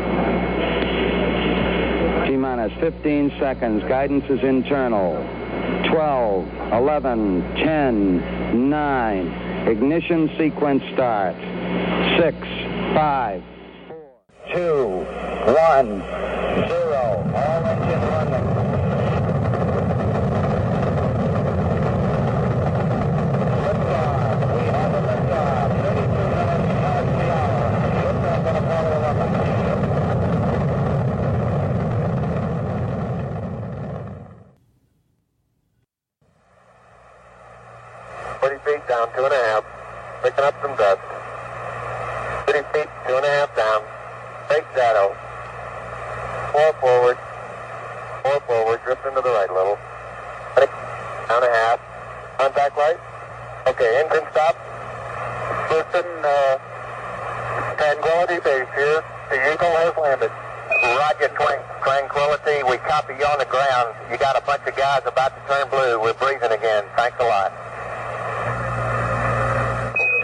Minus 2.67 2.81
15 2.81 3.31
seconds. 3.39 3.85
Guidance 3.85 4.25
is 4.29 4.43
internal. 4.43 5.15
12, 5.89 6.73
11, 6.73 7.43
10, 7.55 8.69
9. 8.71 9.27
Ignition 9.69 10.29
sequence 10.37 10.83
starts. 10.93 11.39
6, 12.19 12.37
5, 12.93 13.43
4, 13.87 14.11
2, 14.53 14.87
1, 15.47 15.87
0. 16.67 16.91
All 17.37 17.67
engine 17.67 18.01
running. 18.11 18.47
Liftoff. 23.63 24.39
We 24.55 24.63
have 24.75 24.93
a 24.93 25.01
liftoff. 25.07 25.69
32 25.87 26.11
minutes 26.35 26.67
past 26.83 27.07
the 27.15 27.27
hour. 27.31 27.63
Liftoff 28.03 28.43
on 28.47 28.57
Apollo 28.57 28.91
11. 28.99 29.47
Twenty 38.41 38.59
feet 38.65 38.87
down, 38.87 39.09
two 39.17 39.25
and 39.25 39.33
a 39.33 39.43
half. 39.51 39.65
Picking 40.23 40.45
up 40.45 40.55
some 40.63 40.77
dust. 40.77 41.03
Thirty 42.47 42.63
feet, 42.73 42.89
two 43.09 43.17
and 43.17 43.27
a 43.27 43.33
half 43.43 43.51
down. 43.57 43.83
Big 44.49 44.63
shadow. 44.75 45.11
Four 46.53 46.73
forward. 46.79 47.19
Four 48.23 48.39
forward. 48.47 48.81
Drifting 48.85 49.15
to 49.15 49.21
the 49.21 49.31
right 49.35 49.51
a 49.51 49.55
little. 49.55 49.79
Ready? 50.57 50.71
Down 51.29 51.43
a 51.43 51.51
half. 51.51 51.81
Contact 52.39 52.77
light. 52.79 53.01
Okay, 53.67 53.91
engine 54.05 54.27
stop. 54.31 54.55
Houston, 55.71 56.07
uh, 56.23 56.59
Tranquility 58.27 58.43
Base 58.43 58.75
here. 58.75 59.05
The 59.31 59.39
Eagle 59.55 59.71
has 59.79 59.95
landed. 59.97 60.31
Roger, 60.99 61.31
Tranquility. 61.83 62.63
We 62.67 62.77
copy 62.83 63.15
you 63.15 63.27
on 63.27 63.39
the 63.39 63.47
ground. 63.47 63.95
You 64.11 64.19
got 64.19 64.35
a 64.37 64.43
bunch 64.43 64.67
of 64.67 64.75
guys 64.75 65.03
about 65.07 65.31
to 65.31 65.41
turn 65.47 65.71
blue. 65.71 66.03
We're 66.03 66.15
breathing 66.15 66.51
again. 66.51 66.85
Thanks 66.97 67.17
a 67.21 67.25
lot. 67.25 67.55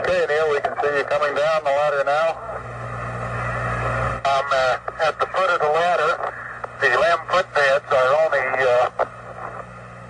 Okay, 0.03 0.27
Neil, 0.27 0.51
we 0.51 0.59
can 0.67 0.75
see 0.83 0.99
you 0.99 1.05
coming 1.07 1.35
down 1.35 1.63
the 1.63 1.71
ladder 1.71 2.03
now. 2.03 2.43
I'm 4.27 4.49
uh, 4.51 5.07
at 5.07 5.15
the 5.21 5.27
foot 5.27 5.51
of 5.51 5.61
the 5.63 5.71
ladder. 5.71 6.13
The 6.83 6.91
LEM 6.99 7.19
footpads 7.31 7.87
are 7.87 8.11
only 8.19 8.47
uh, 8.67 9.07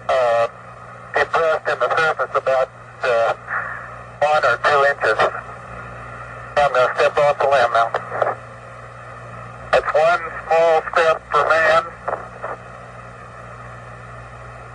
uh, 0.08 0.48
depressed 1.12 1.68
in 1.68 1.78
the 1.78 1.90
surface 1.92 2.32
about 2.40 2.70
uh, 3.04 3.34
one 4.24 4.44
or 4.48 4.56
two 4.64 4.80
inches. 4.96 5.41
I'm 6.62 6.72
going 6.72 6.88
to 6.88 6.94
step 6.94 7.18
off 7.18 7.38
the 7.38 7.48
LEM 7.48 7.72
now. 7.72 7.90
That's 9.72 9.94
one 9.94 10.20
small 10.46 10.82
step 10.92 11.30
for 11.32 11.48
man, 11.48 11.82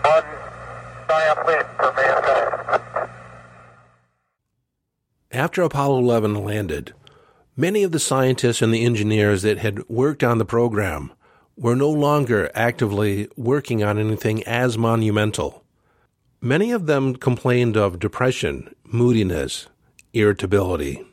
one 0.04 0.24
giant 1.08 1.48
leap 1.48 1.66
for 1.78 1.94
mankind. 1.96 3.10
After 5.32 5.62
Apollo 5.62 6.00
11 6.00 6.44
landed, 6.44 6.94
many 7.56 7.84
of 7.84 7.94
the 7.94 8.00
scientists 8.00 8.62
and 8.62 8.74
the 8.74 8.84
engineers 8.84 9.44
that 9.44 9.60
had 9.60 9.88
worked 9.88 10.26
on 10.26 10.40
the 10.40 10.46
program 10.46 11.14
were 11.56 11.76
no 11.76 11.90
longer 11.90 12.52
actively 12.54 13.30
working 13.38 13.82
on 13.82 13.98
anything 13.98 14.44
as 14.44 14.78
monumental. 14.78 15.64
Many 16.42 16.74
of 16.74 16.86
them 16.86 17.16
complained 17.16 17.78
of 17.78 17.98
depression, 17.98 18.76
moodiness, 18.84 19.68
irritability. 20.12 21.06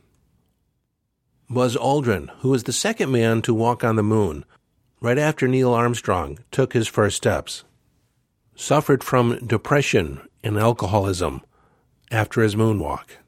Buzz 1.51 1.77
Aldrin, 1.77 2.31
who 2.39 2.49
was 2.49 2.65
the 2.65 2.73
second 2.73 3.13
man 3.13 3.43
to 3.43 3.53
walk 3.53 3.85
on 3.85 3.97
the 3.97 4.03
moon, 4.03 4.45
right 5.01 5.19
after 5.19 5.47
Neil 5.47 5.75
Armstrong 5.75 6.39
took 6.51 6.73
his 6.73 6.89
first 6.89 7.17
steps, 7.17 7.65
suffered 8.55 9.05
from 9.05 9.47
depression 9.47 10.21
and 10.43 10.59
alcoholism 10.59 11.43
after 12.11 12.41
his 12.43 12.57
moonwalk 12.57 13.19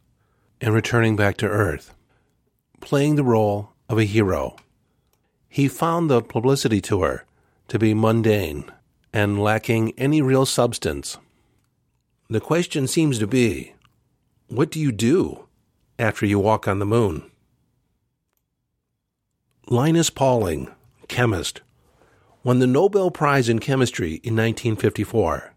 and 0.61 0.73
returning 0.73 1.17
back 1.17 1.37
to 1.37 1.47
Earth, 1.47 1.95
playing 2.81 3.17
the 3.17 3.25
role 3.25 3.71
of 3.89 3.99
a 3.99 4.05
hero. 4.05 4.57
He 5.49 5.69
found 5.69 6.09
the 6.09 6.23
publicity 6.23 6.81
tour 6.81 7.25
to 7.69 7.79
be 7.79 7.93
mundane 7.93 8.71
and 9.13 9.43
lacking 9.43 9.93
any 9.99 10.23
real 10.23 10.47
substance. 10.47 11.19
The 12.31 12.41
question 12.41 12.87
seems 12.87 13.19
to 13.19 13.27
be 13.27 13.75
what 14.49 14.71
do 14.71 14.81
you 14.81 14.93
do 14.93 15.47
after 15.99 16.25
you 16.25 16.39
walk 16.39 16.67
on 16.67 16.79
the 16.79 16.87
moon? 16.87 17.31
Linus 19.69 20.11
Pauling, 20.11 20.69
chemist, 21.09 21.61
won 22.45 22.61
the 22.61 22.69
Nobel 22.69 23.11
Prize 23.11 23.49
in 23.49 23.59
Chemistry 23.59 24.21
in 24.23 24.37
1954. 24.37 25.55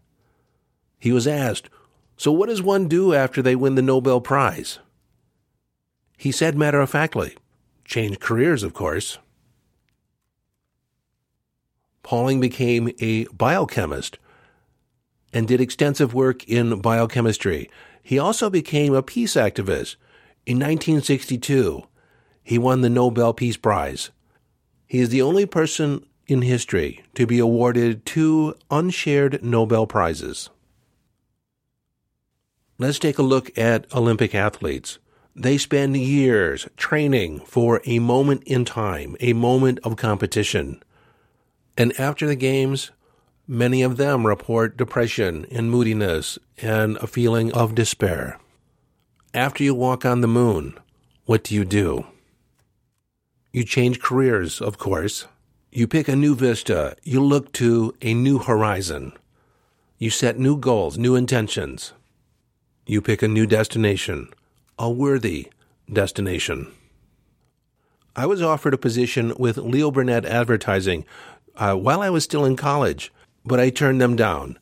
He 0.98 1.12
was 1.12 1.28
asked, 1.28 1.70
So 2.16 2.32
what 2.32 2.48
does 2.48 2.60
one 2.60 2.88
do 2.88 3.14
after 3.14 3.40
they 3.40 3.54
win 3.54 3.76
the 3.76 3.82
Nobel 3.82 4.20
Prize? 4.20 4.80
He 6.18 6.32
said 6.32 6.58
matter 6.58 6.80
of 6.80 6.90
factly, 6.90 7.36
change 7.84 8.18
careers, 8.18 8.64
of 8.64 8.74
course. 8.74 9.18
Pauling 12.02 12.40
became 12.40 12.90
a 12.98 13.26
biochemist 13.26 14.18
and 15.32 15.46
did 15.46 15.60
extensive 15.60 16.14
work 16.14 16.42
in 16.48 16.80
biochemistry. 16.80 17.70
He 18.02 18.18
also 18.18 18.50
became 18.50 18.92
a 18.92 19.04
peace 19.04 19.34
activist. 19.34 19.94
In 20.46 20.56
1962, 20.56 21.84
he 22.50 22.58
won 22.58 22.80
the 22.80 22.90
Nobel 22.90 23.32
Peace 23.32 23.56
Prize. 23.56 24.10
He 24.88 24.98
is 24.98 25.10
the 25.10 25.22
only 25.22 25.46
person 25.46 26.04
in 26.26 26.42
history 26.42 27.04
to 27.14 27.24
be 27.24 27.38
awarded 27.38 28.04
two 28.04 28.56
unshared 28.68 29.40
Nobel 29.40 29.86
Prizes. 29.86 30.50
Let's 32.76 32.98
take 32.98 33.18
a 33.18 33.22
look 33.22 33.56
at 33.56 33.86
Olympic 33.94 34.34
athletes. 34.34 34.98
They 35.36 35.58
spend 35.58 35.96
years 35.96 36.66
training 36.76 37.38
for 37.46 37.82
a 37.84 38.00
moment 38.00 38.42
in 38.46 38.64
time, 38.64 39.16
a 39.20 39.32
moment 39.32 39.78
of 39.84 39.94
competition. 39.94 40.82
And 41.78 41.92
after 42.00 42.26
the 42.26 42.34
games, 42.34 42.90
many 43.46 43.80
of 43.80 43.96
them 43.96 44.26
report 44.26 44.76
depression 44.76 45.46
and 45.52 45.70
moodiness 45.70 46.36
and 46.60 46.96
a 46.96 47.06
feeling 47.06 47.52
of 47.52 47.76
despair. 47.76 48.40
After 49.32 49.62
you 49.62 49.72
walk 49.72 50.04
on 50.04 50.20
the 50.20 50.26
moon, 50.26 50.76
what 51.26 51.44
do 51.44 51.54
you 51.54 51.64
do? 51.64 52.06
You 53.52 53.64
change 53.64 54.00
careers, 54.00 54.60
of 54.60 54.78
course. 54.78 55.26
You 55.72 55.88
pick 55.88 56.08
a 56.08 56.16
new 56.16 56.34
vista. 56.34 56.96
You 57.02 57.22
look 57.22 57.52
to 57.54 57.94
a 58.00 58.14
new 58.14 58.38
horizon. 58.38 59.12
You 59.98 60.10
set 60.10 60.38
new 60.38 60.56
goals, 60.56 60.96
new 60.96 61.16
intentions. 61.16 61.92
You 62.86 63.00
pick 63.02 63.22
a 63.22 63.28
new 63.28 63.46
destination, 63.46 64.28
a 64.78 64.90
worthy 64.90 65.48
destination. 65.92 66.72
I 68.14 68.26
was 68.26 68.42
offered 68.42 68.74
a 68.74 68.78
position 68.78 69.32
with 69.38 69.58
Leo 69.58 69.90
Burnett 69.90 70.24
Advertising 70.24 71.04
uh, 71.56 71.74
while 71.74 72.02
I 72.02 72.10
was 72.10 72.24
still 72.24 72.44
in 72.44 72.56
college, 72.56 73.12
but 73.44 73.60
I 73.60 73.70
turned 73.70 74.00
them 74.00 74.16
down. 74.16 74.58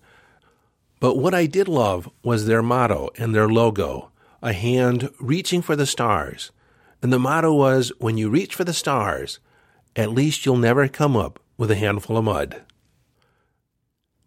But 1.00 1.16
what 1.16 1.35
I 1.35 1.47
did 1.47 1.68
love 1.68 2.11
was 2.23 2.47
their 2.47 2.62
motto 2.62 3.11
and 3.16 3.35
their 3.35 3.49
logo 3.49 4.11
a 4.42 4.52
hand 4.52 5.11
reaching 5.21 5.62
for 5.62 5.76
the 5.76 5.87
stars. 5.87 6.52
And 7.02 7.12
the 7.12 7.19
motto 7.19 7.52
was 7.52 7.93
when 7.99 8.19
you 8.19 8.28
reach 8.28 8.55
for 8.55 8.64
the 8.64 8.73
stars, 8.73 9.38
at 9.95 10.12
least 10.12 10.45
you'll 10.45 10.57
never 10.57 10.88
come 10.88 11.17
up 11.17 11.40
with 11.57 11.71
a 11.71 11.76
handful 11.76 12.17
of 12.17 12.25
mud. 12.25 12.62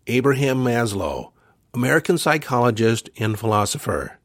Abraham 0.08 0.64
Maslow, 0.64 1.32
American 1.74 2.18
psychologist 2.18 3.10
and 3.18 3.40
philosopher. 3.40 4.18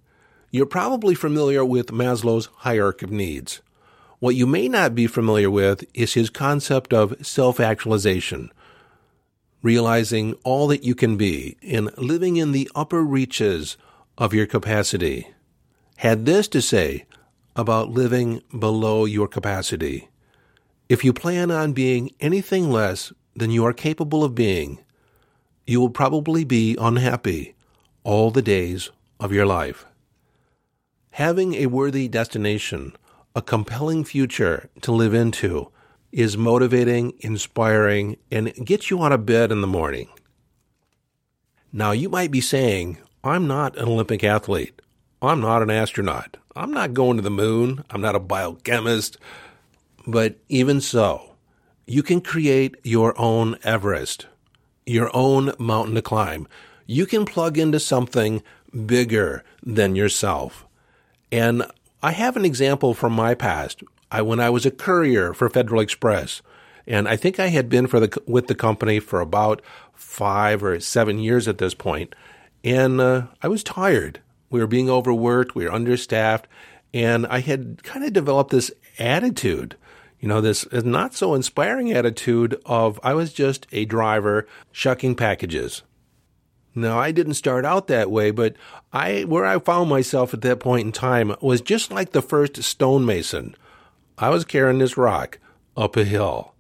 You're 0.51 0.67
probably 0.67 1.15
familiar 1.15 1.65
with 1.65 1.89
Maslow's 1.89 2.49
hierarchy 2.59 3.05
of 3.05 3.13
needs. 3.13 3.61
What 4.19 4.35
you 4.35 4.47
may 4.47 4.69
not 4.69 4.95
be 4.95 5.07
familiar 5.07 5.51
with 5.51 5.85
is 5.93 6.15
his 6.15 6.31
concept 6.31 6.93
of 6.93 7.15
self 7.25 7.61
actualization, 7.61 8.51
realizing 9.63 10.35
all 10.45 10.67
that 10.69 10.83
you 10.83 10.95
can 10.95 11.17
be 11.17 11.57
and 11.63 11.97
living 11.99 12.37
in 12.37 12.53
the 12.53 12.71
upper 12.75 13.03
reaches 13.03 13.77
of 14.17 14.33
your 14.33 14.47
capacity. 14.47 15.29
Had 15.99 16.25
this 16.25 16.49
to 16.49 16.63
say 16.63 17.05
about 17.57 17.91
living 17.91 18.43
below 18.57 19.07
your 19.07 19.27
capacity. 19.27 20.09
If 20.89 21.03
you 21.03 21.13
plan 21.13 21.51
on 21.51 21.73
being 21.73 22.15
anything 22.21 22.71
less 22.71 23.13
than 23.35 23.51
you 23.51 23.65
are 23.65 23.73
capable 23.73 24.23
of 24.23 24.35
being, 24.35 24.79
you 25.67 25.81
will 25.81 25.91
probably 25.91 26.45
be 26.45 26.77
unhappy 26.79 27.57
all 28.05 28.31
the 28.31 28.43
days 28.43 28.91
of 29.19 29.33
your 29.33 29.47
life. 29.47 29.85
Having 31.11 31.55
a 31.55 31.67
worthy 31.67 32.07
destination, 32.09 32.93
a 33.35 33.43
compelling 33.43 34.05
future 34.05 34.69
to 34.83 34.93
live 34.93 35.15
into, 35.15 35.73
is 36.13 36.37
motivating, 36.37 37.15
inspiring, 37.21 38.17
and 38.31 38.55
gets 38.65 38.91
you 38.91 39.03
out 39.03 39.13
of 39.13 39.27
bed 39.27 39.51
in 39.51 39.61
the 39.61 39.67
morning. 39.67 40.09
Now, 41.73 41.91
you 41.93 42.09
might 42.09 42.31
be 42.31 42.41
saying, 42.41 42.99
I'm 43.25 43.47
not 43.47 43.77
an 43.77 43.89
Olympic 43.89 44.23
athlete. 44.23 44.81
I'm 45.21 45.41
not 45.41 45.63
an 45.63 45.71
astronaut. 45.71 46.37
I'm 46.57 46.73
not 46.73 46.95
going 46.95 47.19
to 47.19 47.23
the 47.23 47.31
moon. 47.31 47.85
I'm 47.91 48.01
not 48.01 48.17
a 48.17 48.21
biochemist. 48.21 49.19
But 50.07 50.39
even 50.49 50.81
so, 50.81 51.35
you 51.87 52.03
can 52.03 52.23
create 52.23 52.77
your 52.83 53.19
own 53.21 53.59
Everest, 53.63 54.27
your 54.87 55.11
own 55.15 55.53
mountain 55.59 55.95
to 55.97 56.03
climb. 56.03 56.49
You 56.87 57.05
can 57.05 57.27
plug 57.27 57.59
into 57.59 57.79
something 57.79 58.43
bigger 58.87 59.45
than 59.63 59.97
yourself. 59.97 60.65
And 61.31 61.65
I 62.03 62.13
have 62.13 62.37
an 62.37 62.45
example 62.45 62.95
from 62.95 63.13
my 63.13 63.35
past. 63.35 63.83
I, 64.11 64.23
when 64.23 64.41
I 64.41 64.49
was 64.49 64.65
a 64.65 64.71
courier 64.71 65.35
for 65.35 65.51
Federal 65.51 65.81
Express, 65.81 66.41
and 66.87 67.09
I 67.09 67.17
think 67.17 67.39
I 67.39 67.49
had 67.49 67.69
been 67.69 67.89
for 67.89 67.99
the 67.99 68.23
with 68.27 68.47
the 68.47 68.55
company 68.55 69.01
for 69.01 69.21
about 69.21 69.61
five 69.93 70.63
or 70.63 70.79
seven 70.79 71.19
years 71.19 71.49
at 71.49 71.59
this 71.59 71.75
point, 71.75 72.15
and 72.63 73.01
uh, 73.01 73.27
I 73.43 73.49
was 73.49 73.65
tired. 73.65 74.21
We 74.51 74.61
were 74.61 74.67
being 74.67 74.91
overworked, 74.91 75.55
we 75.55 75.65
were 75.65 75.73
understaffed, 75.73 76.47
and 76.95 77.27
I 77.27 77.41
had 77.41 77.83
kind 77.83 78.05
of 78.05 78.13
developed 78.13 78.51
this 78.51 78.71
attitude 78.99 79.77
you 80.19 80.29
know, 80.29 80.41
this 80.41 80.67
not 80.73 81.15
so 81.15 81.35
inspiring 81.35 81.93
attitude 81.93 82.61
of 82.65 82.99
I 83.03 83.15
was 83.15 83.33
just 83.33 83.67
a 83.73 83.85
driver 83.85 84.47
shucking 84.73 85.15
packages. 85.15 85.83
Now, 86.75 86.99
I 86.99 87.11
didn't 87.11 87.35
start 87.35 87.65
out 87.65 87.87
that 87.89 88.11
way, 88.11 88.31
but 88.31 88.55
I 88.93 89.23
where 89.23 89.47
I 89.47 89.59
found 89.59 89.89
myself 89.89 90.35
at 90.35 90.43
that 90.43 90.61
point 90.61 90.87
in 90.87 90.93
time 90.93 91.35
was 91.41 91.61
just 91.61 91.91
like 91.91 92.13
the 92.13 92.23
first 92.23 92.63
stonemason. 92.63 93.55
I 94.19 94.31
was 94.31 94.45
carrying 94.45 94.79
this 94.79 94.97
rock 94.97 95.39
up 95.77 95.97
a 95.97 96.05
hill. 96.05 96.55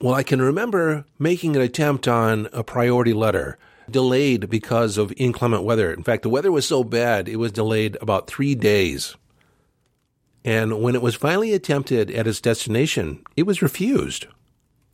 Well, 0.00 0.14
I 0.14 0.22
can 0.22 0.40
remember 0.40 1.04
making 1.18 1.56
an 1.56 1.62
attempt 1.62 2.08
on 2.08 2.48
a 2.52 2.64
priority 2.64 3.12
letter, 3.12 3.58
delayed 3.90 4.48
because 4.50 4.98
of 4.98 5.12
inclement 5.16 5.64
weather. 5.64 5.92
In 5.92 6.02
fact, 6.02 6.22
the 6.22 6.28
weather 6.28 6.52
was 6.52 6.66
so 6.66 6.84
bad, 6.84 7.28
it 7.28 7.36
was 7.36 7.52
delayed 7.52 7.96
about 8.00 8.26
three 8.26 8.54
days. 8.54 9.16
And 10.44 10.80
when 10.82 10.94
it 10.94 11.02
was 11.02 11.14
finally 11.14 11.52
attempted 11.52 12.10
at 12.10 12.26
its 12.26 12.40
destination, 12.40 13.22
it 13.36 13.44
was 13.44 13.62
refused. 13.62 14.26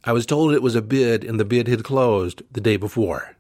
I 0.04 0.12
was 0.12 0.26
told 0.26 0.52
it 0.52 0.62
was 0.62 0.74
a 0.74 0.82
bid 0.82 1.24
and 1.24 1.38
the 1.38 1.44
bid 1.44 1.68
had 1.68 1.84
closed 1.84 2.42
the 2.50 2.60
day 2.60 2.76
before. 2.76 3.36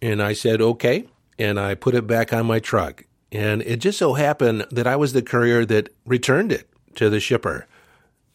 And 0.00 0.22
I 0.22 0.32
said, 0.32 0.60
okay. 0.60 1.06
And 1.38 1.58
I 1.58 1.74
put 1.74 1.94
it 1.94 2.06
back 2.06 2.32
on 2.32 2.46
my 2.46 2.58
truck. 2.58 3.04
And 3.30 3.62
it 3.62 3.76
just 3.76 3.98
so 3.98 4.14
happened 4.14 4.66
that 4.70 4.86
I 4.86 4.96
was 4.96 5.12
the 5.12 5.22
courier 5.22 5.64
that 5.66 5.94
returned 6.04 6.52
it 6.52 6.68
to 6.96 7.08
the 7.08 7.20
shipper. 7.20 7.66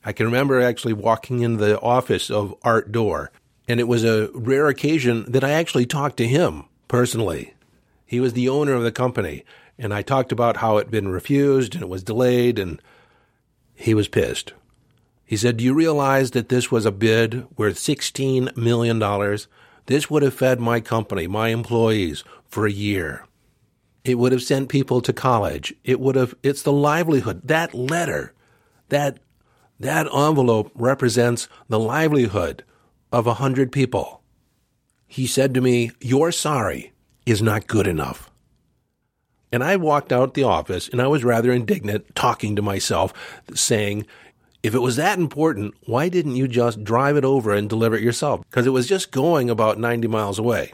I 0.03 0.13
can 0.13 0.25
remember 0.25 0.61
actually 0.61 0.93
walking 0.93 1.41
in 1.41 1.57
the 1.57 1.79
office 1.81 2.31
of 2.31 2.55
Art 2.63 2.91
Door, 2.91 3.31
and 3.67 3.79
it 3.79 3.87
was 3.87 4.03
a 4.03 4.29
rare 4.33 4.67
occasion 4.67 5.29
that 5.31 5.43
I 5.43 5.51
actually 5.51 5.85
talked 5.85 6.17
to 6.17 6.27
him 6.27 6.65
personally. 6.87 7.53
He 8.05 8.19
was 8.19 8.33
the 8.33 8.47
owner 8.47 8.73
of 8.73 8.83
the 8.83 8.91
company, 8.91 9.43
and 9.77 9.93
I 9.93 10.01
talked 10.01 10.31
about 10.31 10.57
how 10.57 10.77
it 10.77 10.85
had 10.85 10.91
been 10.91 11.09
refused 11.09 11.75
and 11.75 11.83
it 11.83 11.89
was 11.89 12.03
delayed, 12.03 12.57
and 12.57 12.81
he 13.75 13.93
was 13.93 14.07
pissed. 14.07 14.53
He 15.25 15.35
said, 15.35 15.57
Do 15.57 15.63
you 15.63 15.73
realize 15.73 16.31
that 16.31 16.47
this 16.47 16.71
was 16.71 16.85
a 16.85 16.91
bid 16.91 17.45
worth 17.57 17.75
$16 17.75 18.55
million? 18.55 19.37
This 19.85 20.09
would 20.09 20.23
have 20.23 20.33
fed 20.33 20.59
my 20.59 20.79
company, 20.79 21.27
my 21.27 21.49
employees, 21.49 22.23
for 22.47 22.65
a 22.65 22.71
year. 22.71 23.25
It 24.05 24.15
would 24.15 24.31
have 24.31 24.41
sent 24.41 24.69
people 24.69 25.01
to 25.01 25.11
college. 25.11 25.73
It 25.83 25.99
would 25.99 26.15
have, 26.15 26.33
it's 26.43 26.61
the 26.61 26.71
livelihood. 26.71 27.41
That 27.43 27.73
letter, 27.73 28.33
that, 28.87 29.19
that 29.81 30.07
envelope 30.13 30.71
represents 30.73 31.49
the 31.67 31.79
livelihood 31.79 32.63
of 33.11 33.27
a 33.27 33.35
hundred 33.35 33.71
people. 33.71 34.21
He 35.07 35.27
said 35.27 35.53
to 35.53 35.61
me, 35.61 35.91
You're 35.99 36.31
sorry 36.31 36.93
is 37.25 37.41
not 37.41 37.67
good 37.67 37.87
enough. 37.87 38.31
And 39.51 39.63
I 39.63 39.75
walked 39.75 40.11
out 40.11 40.33
the 40.33 40.43
office 40.43 40.87
and 40.89 41.01
I 41.01 41.07
was 41.07 41.23
rather 41.23 41.51
indignant, 41.51 42.15
talking 42.15 42.55
to 42.55 42.61
myself, 42.61 43.13
saying, 43.53 44.05
if 44.63 44.73
it 44.73 44.79
was 44.79 44.95
that 44.95 45.19
important, 45.19 45.75
why 45.85 46.09
didn't 46.09 46.35
you 46.35 46.47
just 46.47 46.83
drive 46.83 47.15
it 47.15 47.23
over 47.23 47.53
and 47.53 47.69
deliver 47.69 47.95
it 47.95 48.03
yourself? 48.03 48.41
Because 48.49 48.65
it 48.65 48.71
was 48.71 48.87
just 48.87 49.11
going 49.11 49.49
about 49.49 49.79
90 49.79 50.07
miles 50.07 50.39
away. 50.39 50.73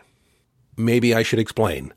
Maybe 0.77 1.13
I 1.13 1.21
should 1.21 1.39
explain. 1.39 1.93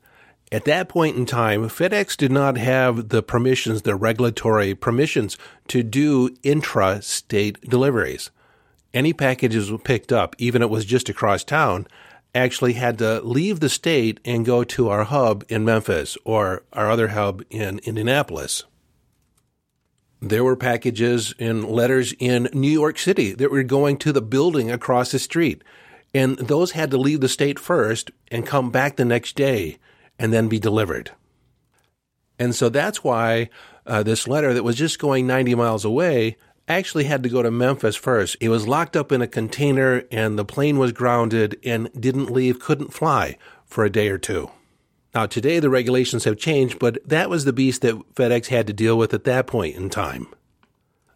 At 0.51 0.65
that 0.65 0.89
point 0.89 1.17
in 1.17 1.25
time, 1.25 1.63
FedEx 1.69 2.15
did 2.15 2.31
not 2.31 2.57
have 2.57 3.09
the 3.09 3.23
permissions, 3.23 3.81
the 3.81 3.95
regulatory 3.95 4.75
permissions 4.75 5.37
to 5.69 5.83
do 5.83 6.35
intra 6.43 7.01
state 7.01 7.59
deliveries. 7.61 8.31
Any 8.97 9.13
packages 9.13 9.71
picked 9.83 10.11
up, 10.11 10.35
even 10.39 10.63
if 10.63 10.65
it 10.65 10.71
was 10.71 10.83
just 10.83 11.07
across 11.07 11.43
town, 11.43 11.85
actually 12.33 12.73
had 12.73 12.97
to 12.97 13.21
leave 13.21 13.59
the 13.59 13.69
state 13.69 14.19
and 14.25 14.43
go 14.43 14.63
to 14.63 14.89
our 14.89 15.03
hub 15.03 15.43
in 15.49 15.63
Memphis 15.63 16.17
or 16.25 16.63
our 16.73 16.89
other 16.89 17.09
hub 17.09 17.43
in 17.51 17.77
Indianapolis. 17.83 18.63
There 20.19 20.43
were 20.43 20.55
packages 20.55 21.35
and 21.37 21.63
letters 21.63 22.15
in 22.17 22.49
New 22.53 22.71
York 22.71 22.97
City 22.97 23.33
that 23.33 23.51
were 23.51 23.61
going 23.61 23.97
to 23.97 24.11
the 24.11 24.19
building 24.19 24.71
across 24.71 25.11
the 25.11 25.19
street. 25.19 25.63
And 26.11 26.35
those 26.39 26.71
had 26.71 26.89
to 26.89 26.97
leave 26.97 27.21
the 27.21 27.29
state 27.29 27.59
first 27.59 28.09
and 28.31 28.47
come 28.47 28.71
back 28.71 28.95
the 28.95 29.05
next 29.05 29.35
day 29.35 29.77
and 30.17 30.33
then 30.33 30.49
be 30.49 30.57
delivered. 30.57 31.11
And 32.39 32.55
so 32.55 32.67
that's 32.67 33.03
why 33.03 33.51
uh, 33.85 34.01
this 34.01 34.27
letter 34.27 34.55
that 34.55 34.63
was 34.63 34.75
just 34.75 34.97
going 34.97 35.27
90 35.27 35.53
miles 35.53 35.85
away 35.85 36.35
actually 36.67 37.05
had 37.05 37.23
to 37.23 37.29
go 37.29 37.41
to 37.41 37.51
Memphis 37.51 37.95
first. 37.95 38.37
It 38.39 38.49
was 38.49 38.67
locked 38.67 38.95
up 38.95 39.11
in 39.11 39.21
a 39.21 39.27
container 39.27 40.03
and 40.11 40.37
the 40.37 40.45
plane 40.45 40.77
was 40.77 40.91
grounded 40.91 41.59
and 41.63 41.89
didn't 41.99 42.29
leave, 42.29 42.59
couldn't 42.59 42.93
fly 42.93 43.37
for 43.65 43.85
a 43.85 43.89
day 43.89 44.09
or 44.09 44.17
two. 44.17 44.51
Now, 45.15 45.25
today 45.25 45.59
the 45.59 45.69
regulations 45.69 46.25
have 46.25 46.37
changed, 46.37 46.79
but 46.79 46.97
that 47.07 47.29
was 47.29 47.45
the 47.45 47.53
beast 47.53 47.81
that 47.81 47.95
FedEx 48.15 48.47
had 48.47 48.67
to 48.67 48.73
deal 48.73 48.97
with 48.97 49.13
at 49.13 49.23
that 49.23 49.47
point 49.47 49.75
in 49.75 49.89
time. 49.89 50.27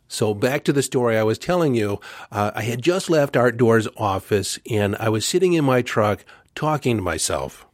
So 0.07 0.33
back 0.33 0.63
to 0.65 0.73
the 0.73 0.81
story 0.81 1.17
I 1.17 1.23
was 1.23 1.37
telling 1.37 1.75
you, 1.75 1.99
uh, 2.31 2.51
I 2.53 2.63
had 2.63 2.81
just 2.81 3.09
left 3.09 3.37
Art 3.37 3.57
Door's 3.57 3.87
office 3.95 4.59
and 4.69 4.95
I 4.97 5.09
was 5.09 5.25
sitting 5.25 5.53
in 5.53 5.63
my 5.63 5.81
truck 5.81 6.25
talking 6.55 6.97
to 6.97 7.03
myself. 7.03 7.65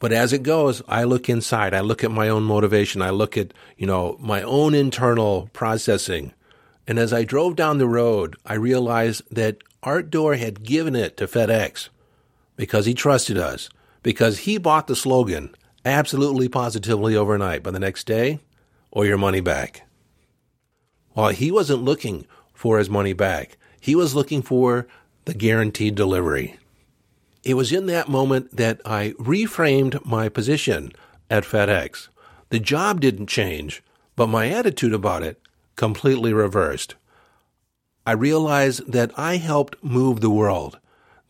But 0.00 0.12
as 0.12 0.32
it 0.32 0.42
goes, 0.42 0.82
I 0.88 1.04
look 1.04 1.28
inside. 1.28 1.72
I 1.72 1.80
look 1.80 2.02
at 2.02 2.10
my 2.10 2.28
own 2.28 2.42
motivation. 2.42 3.02
I 3.02 3.10
look 3.10 3.38
at, 3.38 3.54
you 3.76 3.86
know, 3.86 4.16
my 4.20 4.42
own 4.42 4.74
internal 4.74 5.48
processing. 5.52 6.32
And 6.86 6.98
as 6.98 7.12
I 7.12 7.24
drove 7.24 7.56
down 7.56 7.78
the 7.78 7.88
road, 7.88 8.36
I 8.44 8.54
realized 8.54 9.22
that 9.30 9.58
Art 9.82 10.10
Door 10.10 10.36
had 10.36 10.64
given 10.64 10.94
it 10.94 11.16
to 11.16 11.26
FedEx 11.26 11.88
because 12.56 12.86
he 12.86 12.94
trusted 12.94 13.38
us, 13.38 13.68
because 14.02 14.40
he 14.40 14.58
bought 14.58 14.86
the 14.86 14.96
slogan 14.96 15.54
absolutely 15.84 16.48
positively 16.48 17.16
overnight 17.16 17.62
by 17.62 17.70
the 17.70 17.80
next 17.80 18.06
day 18.06 18.40
or 18.90 19.04
your 19.06 19.18
money 19.18 19.40
back. 19.40 19.82
While 21.12 21.30
he 21.30 21.50
wasn't 21.50 21.82
looking 21.82 22.26
for 22.52 22.78
his 22.78 22.90
money 22.90 23.12
back, 23.12 23.56
he 23.80 23.94
was 23.94 24.14
looking 24.14 24.42
for 24.42 24.86
the 25.24 25.34
guaranteed 25.34 25.94
delivery. 25.94 26.58
It 27.42 27.54
was 27.54 27.72
in 27.72 27.86
that 27.86 28.08
moment 28.08 28.56
that 28.56 28.80
I 28.84 29.14
reframed 29.18 30.04
my 30.04 30.28
position 30.28 30.92
at 31.28 31.44
FedEx. 31.44 32.08
The 32.48 32.58
job 32.58 33.00
didn't 33.00 33.26
change, 33.26 33.82
but 34.16 34.28
my 34.28 34.48
attitude 34.48 34.94
about 34.94 35.22
it 35.22 35.40
completely 35.76 36.32
reversed. 36.32 36.94
I 38.06 38.12
realized 38.12 38.92
that 38.92 39.12
I 39.18 39.36
helped 39.36 39.82
move 39.82 40.20
the 40.20 40.30
world, 40.30 40.78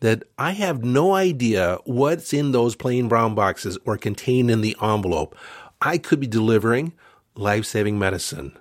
that 0.01 0.23
I 0.37 0.51
have 0.51 0.83
no 0.83 1.13
idea 1.13 1.77
what's 1.85 2.33
in 2.33 2.51
those 2.51 2.75
plain 2.75 3.07
brown 3.07 3.33
boxes 3.33 3.77
or 3.85 3.97
contained 3.97 4.51
in 4.51 4.61
the 4.61 4.75
envelope. 4.81 5.35
I 5.81 5.97
could 5.97 6.19
be 6.19 6.27
delivering 6.27 6.93
life 7.35 7.65
saving 7.65 7.97
medicine. 7.97 8.57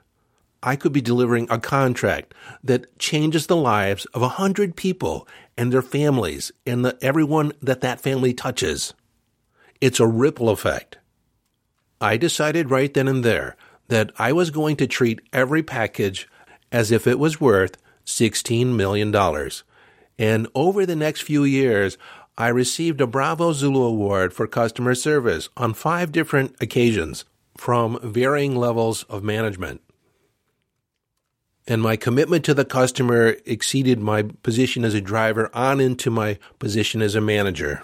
I 0.63 0.77
could 0.77 0.93
be 0.93 1.03
delivering 1.03 1.47
a 1.51 1.59
contract 1.59 2.33
that 2.63 2.99
changes 2.99 3.47
the 3.47 3.57
lives 3.57 4.07
of 4.07 4.23
a 4.23 4.29
hundred 4.29 4.77
people 4.77 5.29
and 5.59 5.73
their 5.73 5.83
families 5.83 6.53
and 6.65 6.85
the, 6.85 6.99
everyone 7.03 7.53
that 7.61 7.83
that 7.83 8.01
family 8.01 8.33
touches. 8.33 8.95
It's 9.81 10.01
a 10.01 10.07
ripple 10.07 10.49
effect. 10.49 10.99
I 12.01 12.17
decided 12.17 12.71
right 12.71 12.93
then 12.93 13.09
and 13.09 13.25
there 13.25 13.57
that 13.89 14.13
I 14.19 14.33
was 14.33 14.51
going 14.51 14.77
to 14.77 14.87
treat 14.87 15.21
every 15.33 15.63
package 15.63 16.29
as 16.73 16.91
if 16.91 17.07
it 17.07 17.19
was 17.19 17.41
worth 17.41 17.77
$16 18.07 18.67
million. 18.75 19.15
And 20.19 20.49
over 20.55 20.87
the 20.87 20.97
next 20.97 21.23
few 21.23 21.45
years, 21.45 21.99
I 22.37 22.49
received 22.49 23.01
a 23.01 23.07
Bravo 23.07 23.53
Zulu 23.53 23.83
Award 23.83 24.33
for 24.33 24.47
customer 24.47 24.95
service 24.95 25.49
on 25.57 25.75
five 25.75 26.11
different 26.13 26.57
occasions 26.61 27.25
from 27.57 27.99
varying 28.03 28.57
levels 28.57 29.05
of 29.05 29.23
management. 29.23 29.81
And 31.67 31.81
my 31.81 31.97
commitment 31.97 32.45
to 32.45 32.55
the 32.55 32.65
customer 32.65 33.37
exceeded 33.47 33.99
my 33.99 34.23
position 34.43 34.85
as 34.85 34.95
a 34.95 35.01
driver 35.01 35.51
on 35.55 35.81
into 35.81 36.11
my 36.11 36.39
position 36.59 37.01
as 37.01 37.15
a 37.15 37.21
manager. 37.21 37.83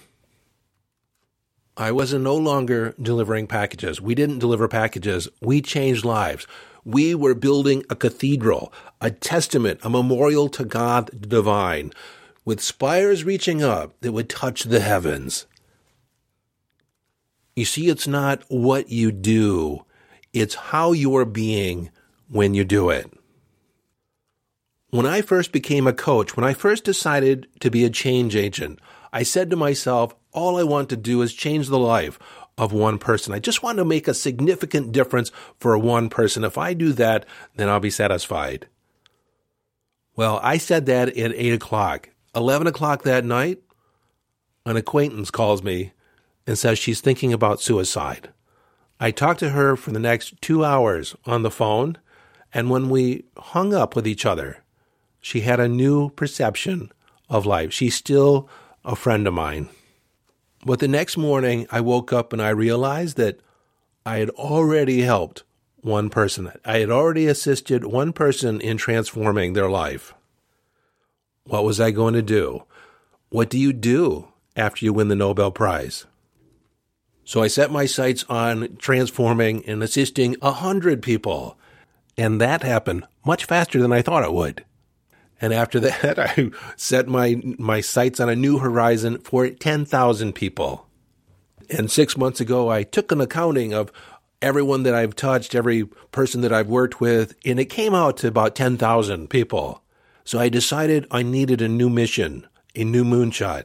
I 1.80 1.92
was 1.92 2.12
no 2.12 2.36
longer 2.36 2.94
delivering 3.00 3.46
packages. 3.46 4.02
We 4.02 4.14
didn't 4.14 4.38
deliver 4.38 4.68
packages. 4.68 5.30
We 5.40 5.62
changed 5.62 6.04
lives. 6.04 6.46
We 6.84 7.14
were 7.14 7.34
building 7.34 7.84
a 7.88 7.96
cathedral, 7.96 8.70
a 9.00 9.10
testament, 9.10 9.80
a 9.82 9.88
memorial 9.88 10.50
to 10.50 10.66
God 10.66 11.10
divine, 11.26 11.94
with 12.44 12.60
spires 12.60 13.24
reaching 13.24 13.62
up 13.62 13.98
that 14.02 14.12
would 14.12 14.28
touch 14.28 14.64
the 14.64 14.80
heavens. 14.80 15.46
You 17.56 17.64
see, 17.64 17.88
it's 17.88 18.06
not 18.06 18.42
what 18.48 18.90
you 18.90 19.10
do, 19.10 19.86
it's 20.34 20.56
how 20.56 20.92
you 20.92 21.16
are 21.16 21.24
being 21.24 21.90
when 22.28 22.52
you 22.52 22.62
do 22.62 22.90
it. 22.90 23.10
When 24.90 25.06
I 25.06 25.22
first 25.22 25.50
became 25.50 25.86
a 25.86 25.94
coach, 25.94 26.36
when 26.36 26.44
I 26.44 26.52
first 26.52 26.84
decided 26.84 27.48
to 27.60 27.70
be 27.70 27.86
a 27.86 27.90
change 27.90 28.36
agent, 28.36 28.80
I 29.14 29.22
said 29.22 29.48
to 29.48 29.56
myself, 29.56 30.14
all 30.32 30.58
I 30.58 30.62
want 30.62 30.88
to 30.90 30.96
do 30.96 31.22
is 31.22 31.32
change 31.32 31.68
the 31.68 31.78
life 31.78 32.18
of 32.56 32.72
one 32.72 32.98
person. 32.98 33.32
I 33.32 33.38
just 33.38 33.62
want 33.62 33.78
to 33.78 33.84
make 33.84 34.06
a 34.06 34.14
significant 34.14 34.92
difference 34.92 35.30
for 35.58 35.76
one 35.78 36.10
person. 36.10 36.44
If 36.44 36.58
I 36.58 36.74
do 36.74 36.92
that, 36.92 37.24
then 37.56 37.68
I'll 37.68 37.80
be 37.80 37.90
satisfied. 37.90 38.66
Well, 40.14 40.40
I 40.42 40.58
said 40.58 40.86
that 40.86 41.08
at 41.16 41.34
8 41.34 41.54
o'clock. 41.54 42.10
11 42.34 42.66
o'clock 42.66 43.02
that 43.02 43.24
night, 43.24 43.60
an 44.66 44.76
acquaintance 44.76 45.30
calls 45.30 45.62
me 45.62 45.92
and 46.46 46.58
says 46.58 46.78
she's 46.78 47.00
thinking 47.00 47.32
about 47.32 47.60
suicide. 47.60 48.30
I 49.00 49.10
talked 49.10 49.40
to 49.40 49.50
her 49.50 49.76
for 49.76 49.92
the 49.92 49.98
next 49.98 50.40
two 50.42 50.64
hours 50.64 51.16
on 51.24 51.42
the 51.42 51.50
phone, 51.50 51.96
and 52.52 52.68
when 52.68 52.90
we 52.90 53.24
hung 53.38 53.72
up 53.72 53.96
with 53.96 54.06
each 54.06 54.26
other, 54.26 54.62
she 55.20 55.40
had 55.40 55.60
a 55.60 55.68
new 55.68 56.10
perception 56.10 56.92
of 57.28 57.46
life. 57.46 57.72
She's 57.72 57.94
still 57.94 58.48
a 58.84 58.94
friend 58.94 59.26
of 59.26 59.34
mine. 59.34 59.70
But 60.64 60.78
the 60.78 60.88
next 60.88 61.16
morning, 61.16 61.66
I 61.70 61.80
woke 61.80 62.12
up 62.12 62.32
and 62.32 62.42
I 62.42 62.50
realized 62.50 63.16
that 63.16 63.40
I 64.04 64.18
had 64.18 64.30
already 64.30 65.02
helped 65.02 65.42
one 65.80 66.10
person. 66.10 66.52
I 66.64 66.78
had 66.78 66.90
already 66.90 67.26
assisted 67.26 67.84
one 67.84 68.12
person 68.12 68.60
in 68.60 68.76
transforming 68.76 69.52
their 69.52 69.70
life. 69.70 70.14
What 71.44 71.64
was 71.64 71.80
I 71.80 71.90
going 71.90 72.14
to 72.14 72.22
do? 72.22 72.64
What 73.30 73.48
do 73.48 73.58
you 73.58 73.72
do 73.72 74.28
after 74.56 74.84
you 74.84 74.92
win 74.92 75.08
the 75.08 75.16
Nobel 75.16 75.50
Prize? 75.50 76.06
So 77.24 77.42
I 77.42 77.46
set 77.46 77.70
my 77.70 77.86
sights 77.86 78.24
on 78.28 78.76
transforming 78.76 79.64
and 79.66 79.82
assisting 79.82 80.36
a 80.42 80.52
hundred 80.52 81.00
people. 81.02 81.56
And 82.18 82.40
that 82.40 82.62
happened 82.62 83.06
much 83.24 83.44
faster 83.44 83.80
than 83.80 83.92
I 83.92 84.02
thought 84.02 84.24
it 84.24 84.32
would. 84.32 84.64
And 85.40 85.54
after 85.54 85.80
that, 85.80 86.18
I 86.18 86.50
set 86.76 87.08
my, 87.08 87.40
my 87.58 87.80
sights 87.80 88.20
on 88.20 88.28
a 88.28 88.36
new 88.36 88.58
horizon 88.58 89.18
for 89.18 89.48
10,000 89.48 90.32
people. 90.34 90.86
And 91.70 91.90
six 91.90 92.16
months 92.16 92.40
ago, 92.40 92.68
I 92.68 92.82
took 92.82 93.12
an 93.12 93.20
accounting 93.20 93.72
of 93.72 93.92
everyone 94.42 94.82
that 94.84 94.94
I've 94.94 95.14
touched, 95.14 95.54
every 95.54 95.84
person 96.12 96.40
that 96.40 96.52
I've 96.52 96.68
worked 96.68 97.00
with, 97.00 97.34
and 97.44 97.60
it 97.60 97.66
came 97.66 97.94
out 97.94 98.16
to 98.18 98.28
about 98.28 98.56
10,000 98.56 99.28
people. 99.28 99.82
So 100.24 100.38
I 100.38 100.48
decided 100.48 101.06
I 101.10 101.22
needed 101.22 101.62
a 101.62 101.68
new 101.68 101.90
mission, 101.90 102.46
a 102.74 102.84
new 102.84 103.04
moonshot. 103.04 103.64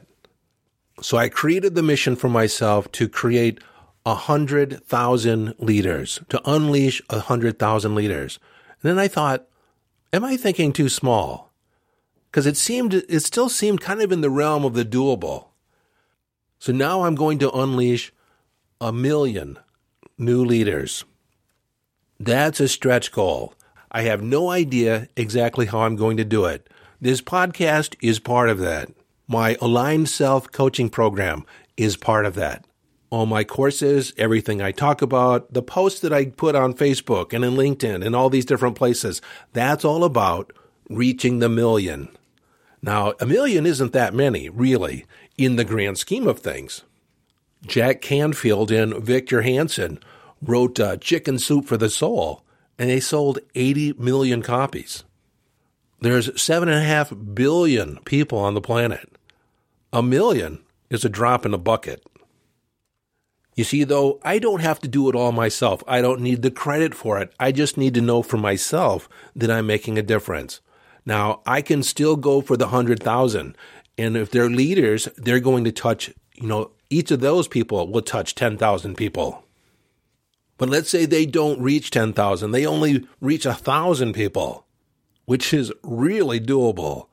So 1.00 1.18
I 1.18 1.28
created 1.28 1.74
the 1.74 1.82
mission 1.82 2.16
for 2.16 2.28
myself 2.28 2.90
to 2.92 3.08
create 3.08 3.60
a 4.04 4.14
hundred 4.14 4.84
thousand 4.86 5.54
leaders, 5.58 6.20
to 6.28 6.40
unleash 6.48 7.02
a 7.10 7.20
hundred 7.20 7.58
thousand 7.58 7.94
leaders. 7.94 8.38
And 8.82 8.90
then 8.90 8.98
I 8.98 9.08
thought, 9.08 9.46
am 10.12 10.24
I 10.24 10.36
thinking 10.36 10.72
too 10.72 10.88
small? 10.88 11.45
Because 12.36 12.46
it 12.46 12.58
seemed 12.58 12.92
it 12.92 13.20
still 13.20 13.48
seemed 13.48 13.80
kind 13.80 14.02
of 14.02 14.12
in 14.12 14.20
the 14.20 14.28
realm 14.28 14.62
of 14.62 14.74
the 14.74 14.84
doable. 14.84 15.46
So 16.58 16.70
now 16.70 17.04
I'm 17.04 17.14
going 17.14 17.38
to 17.38 17.50
unleash 17.50 18.12
a 18.78 18.92
million 18.92 19.58
new 20.18 20.44
leaders. 20.44 21.06
That's 22.20 22.60
a 22.60 22.68
stretch 22.68 23.10
goal. 23.10 23.54
I 23.90 24.02
have 24.02 24.22
no 24.22 24.50
idea 24.50 25.08
exactly 25.16 25.64
how 25.64 25.78
I'm 25.78 25.96
going 25.96 26.18
to 26.18 26.26
do 26.26 26.44
it. 26.44 26.68
This 27.00 27.22
podcast 27.22 27.96
is 28.02 28.18
part 28.18 28.50
of 28.50 28.58
that. 28.58 28.90
My 29.26 29.56
aligned 29.62 30.10
self 30.10 30.52
coaching 30.52 30.90
program 30.90 31.46
is 31.78 31.96
part 31.96 32.26
of 32.26 32.34
that. 32.34 32.66
All 33.08 33.24
my 33.24 33.44
courses, 33.44 34.12
everything 34.18 34.60
I 34.60 34.72
talk 34.72 35.00
about, 35.00 35.54
the 35.54 35.62
posts 35.62 36.00
that 36.00 36.12
I 36.12 36.26
put 36.26 36.54
on 36.54 36.74
Facebook 36.74 37.32
and 37.32 37.42
in 37.46 37.54
LinkedIn 37.54 38.04
and 38.04 38.14
all 38.14 38.28
these 38.28 38.44
different 38.44 38.76
places, 38.76 39.22
that's 39.54 39.86
all 39.86 40.04
about 40.04 40.52
reaching 40.90 41.38
the 41.38 41.48
million. 41.48 42.10
Now, 42.86 43.14
a 43.18 43.26
million 43.26 43.66
isn't 43.66 43.92
that 43.94 44.14
many, 44.14 44.48
really, 44.48 45.06
in 45.36 45.56
the 45.56 45.64
grand 45.64 45.98
scheme 45.98 46.28
of 46.28 46.38
things. 46.38 46.84
Jack 47.66 48.00
Canfield 48.00 48.70
and 48.70 48.94
Victor 49.04 49.42
Hansen 49.42 49.98
wrote 50.40 50.78
uh, 50.78 50.96
Chicken 50.98 51.40
Soup 51.40 51.64
for 51.64 51.76
the 51.76 51.90
Soul, 51.90 52.44
and 52.78 52.88
they 52.88 53.00
sold 53.00 53.40
80 53.56 53.94
million 53.94 54.40
copies. 54.40 55.02
There's 56.00 56.28
7.5 56.30 57.34
billion 57.34 57.98
people 58.04 58.38
on 58.38 58.54
the 58.54 58.60
planet. 58.60 59.10
A 59.92 60.00
million 60.00 60.60
is 60.88 61.04
a 61.04 61.08
drop 61.08 61.44
in 61.44 61.52
a 61.52 61.58
bucket. 61.58 62.06
You 63.56 63.64
see, 63.64 63.82
though, 63.82 64.20
I 64.22 64.38
don't 64.38 64.60
have 64.60 64.78
to 64.80 64.88
do 64.88 65.08
it 65.08 65.16
all 65.16 65.32
myself. 65.32 65.82
I 65.88 66.00
don't 66.00 66.20
need 66.20 66.42
the 66.42 66.52
credit 66.52 66.94
for 66.94 67.18
it. 67.18 67.32
I 67.40 67.50
just 67.50 67.76
need 67.76 67.94
to 67.94 68.00
know 68.00 68.22
for 68.22 68.36
myself 68.36 69.08
that 69.34 69.50
I'm 69.50 69.66
making 69.66 69.98
a 69.98 70.02
difference. 70.02 70.60
Now, 71.06 71.40
I 71.46 71.62
can 71.62 71.84
still 71.84 72.16
go 72.16 72.40
for 72.40 72.56
the 72.56 72.66
100,000. 72.66 73.56
And 73.96 74.16
if 74.16 74.30
they're 74.30 74.50
leaders, 74.50 75.08
they're 75.16 75.40
going 75.40 75.64
to 75.64 75.72
touch, 75.72 76.12
you 76.34 76.48
know, 76.48 76.72
each 76.90 77.10
of 77.12 77.20
those 77.20 77.48
people 77.48 77.90
will 77.90 78.02
touch 78.02 78.34
10,000 78.34 78.96
people. 78.96 79.44
But 80.58 80.68
let's 80.68 80.90
say 80.90 81.06
they 81.06 81.26
don't 81.26 81.60
reach 81.60 81.90
10,000, 81.90 82.50
they 82.50 82.66
only 82.66 83.06
reach 83.20 83.44
1,000 83.44 84.12
people, 84.12 84.66
which 85.26 85.52
is 85.52 85.72
really 85.82 86.40
doable. 86.40 87.08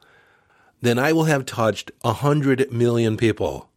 Then 0.81 0.97
I 0.97 1.13
will 1.13 1.25
have 1.25 1.45
touched 1.45 1.91
100 2.01 2.71
million 2.71 3.17
people. 3.17 3.69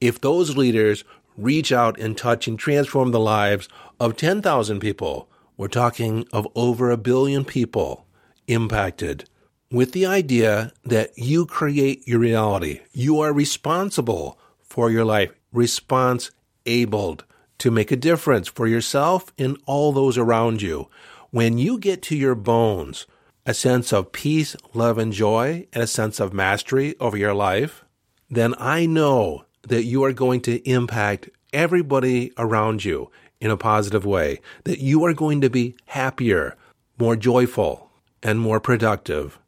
If 0.00 0.20
those 0.20 0.56
leaders 0.56 1.04
reach 1.36 1.70
out 1.70 1.98
and 1.98 2.16
touch 2.16 2.48
and 2.48 2.58
transform 2.58 3.10
the 3.10 3.20
lives 3.20 3.68
of 4.00 4.16
10,000 4.16 4.80
people, 4.80 5.28
we're 5.56 5.68
talking 5.68 6.26
of 6.32 6.48
over 6.54 6.90
a 6.90 6.96
billion 6.96 7.44
people 7.44 8.06
impacted 8.48 9.28
with 9.70 9.92
the 9.92 10.06
idea 10.06 10.72
that 10.84 11.16
you 11.16 11.46
create 11.46 12.06
your 12.08 12.18
reality. 12.18 12.80
You 12.92 13.20
are 13.20 13.32
responsible 13.32 14.38
for 14.62 14.90
your 14.90 15.04
life, 15.04 15.30
response 15.52 16.30
abled 16.66 17.24
to 17.58 17.70
make 17.70 17.90
a 17.90 17.96
difference 17.96 18.48
for 18.48 18.66
yourself 18.66 19.32
and 19.38 19.58
all 19.66 19.92
those 19.92 20.16
around 20.16 20.62
you. 20.62 20.88
When 21.30 21.58
you 21.58 21.78
get 21.78 22.02
to 22.02 22.16
your 22.16 22.34
bones, 22.34 23.06
a 23.44 23.52
sense 23.52 23.92
of 23.92 24.12
peace, 24.12 24.56
love, 24.74 24.98
and 24.98 25.12
joy, 25.12 25.66
and 25.72 25.82
a 25.82 25.86
sense 25.86 26.20
of 26.20 26.32
mastery 26.32 26.94
over 27.00 27.16
your 27.16 27.34
life, 27.34 27.84
then 28.30 28.54
I 28.58 28.86
know 28.86 29.44
that 29.62 29.84
you 29.84 30.04
are 30.04 30.12
going 30.12 30.40
to 30.42 30.68
impact 30.68 31.30
everybody 31.52 32.32
around 32.38 32.84
you 32.84 33.10
in 33.40 33.50
a 33.50 33.56
positive 33.56 34.04
way, 34.04 34.40
that 34.64 34.80
you 34.80 35.04
are 35.04 35.14
going 35.14 35.40
to 35.40 35.50
be 35.50 35.74
happier, 35.86 36.56
more 36.98 37.16
joyful, 37.16 37.87
and 38.22 38.40
more 38.40 38.60
productive. 38.60 39.38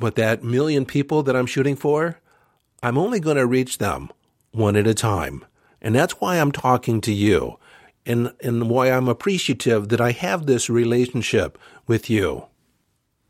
But 0.00 0.14
that 0.16 0.44
million 0.44 0.84
people 0.84 1.22
that 1.24 1.36
I'm 1.36 1.46
shooting 1.46 1.76
for, 1.76 2.20
I'm 2.82 2.98
only 2.98 3.20
going 3.20 3.36
to 3.36 3.46
reach 3.46 3.78
them 3.78 4.10
one 4.52 4.76
at 4.76 4.86
a 4.86 4.94
time. 4.94 5.44
And 5.80 5.94
that's 5.94 6.20
why 6.20 6.38
I'm 6.38 6.52
talking 6.52 7.00
to 7.02 7.12
you 7.12 7.58
and, 8.06 8.32
and 8.42 8.70
why 8.70 8.90
I'm 8.90 9.08
appreciative 9.08 9.88
that 9.88 10.00
I 10.00 10.12
have 10.12 10.46
this 10.46 10.70
relationship 10.70 11.58
with 11.86 12.08
you. 12.08 12.46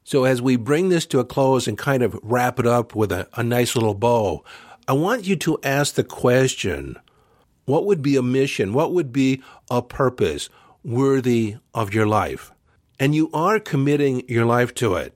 So, 0.05 0.25
as 0.25 0.41
we 0.41 0.57
bring 0.57 0.89
this 0.89 1.05
to 1.07 1.19
a 1.19 1.25
close 1.25 1.69
and 1.69 1.77
kind 1.77 2.03
of 2.03 2.19
wrap 2.23 2.59
it 2.59 2.67
up 2.67 2.95
with 2.95 3.13
a, 3.13 3.29
a 3.35 3.43
nice 3.43 3.75
little 3.75 3.93
bow, 3.93 4.43
I 4.87 4.93
want 4.95 5.27
you 5.27 5.37
to 5.37 5.59
ask 5.63 5.95
the 5.95 6.05
question 6.05 6.97
what 7.67 7.85
would 7.85 8.01
be 8.01 8.17
a 8.17 8.23
mission? 8.23 8.73
What 8.73 8.95
would 8.95 9.13
be 9.13 9.43
a 9.71 9.83
purpose 9.83 10.49
worthy 10.83 11.57
of 11.75 11.93
your 11.93 12.07
life? 12.07 12.51
And 12.99 13.15
you 13.15 13.31
are 13.33 13.61
committing 13.61 14.29
your 14.29 14.45
life 14.45 14.75
to 14.75 14.95
it. 14.95 15.15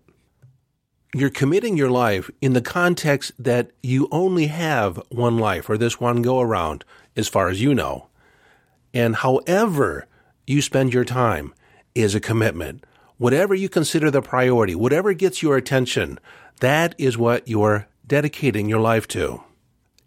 You're 1.14 1.30
committing 1.30 1.76
your 1.76 1.90
life 1.90 2.30
in 2.40 2.52
the 2.52 2.62
context 2.62 3.32
that 3.38 3.70
you 3.82 4.08
only 4.10 4.46
have 4.46 5.02
one 5.10 5.36
life 5.36 5.68
or 5.68 5.76
this 5.76 6.00
one 6.00 6.22
go 6.22 6.40
around, 6.40 6.84
as 7.16 7.28
far 7.28 7.48
as 7.48 7.60
you 7.60 7.74
know. 7.74 8.08
And 8.94 9.16
however 9.16 10.06
you 10.46 10.62
spend 10.62 10.94
your 10.94 11.04
time 11.04 11.52
is 11.94 12.14
a 12.14 12.20
commitment. 12.20 12.84
Whatever 13.18 13.54
you 13.54 13.68
consider 13.68 14.10
the 14.10 14.22
priority, 14.22 14.74
whatever 14.74 15.12
gets 15.12 15.42
your 15.42 15.56
attention, 15.56 16.18
that 16.60 16.94
is 16.98 17.18
what 17.18 17.46
you're 17.46 17.86
dedicating 18.06 18.68
your 18.68 18.80
life 18.80 19.06
to. 19.08 19.42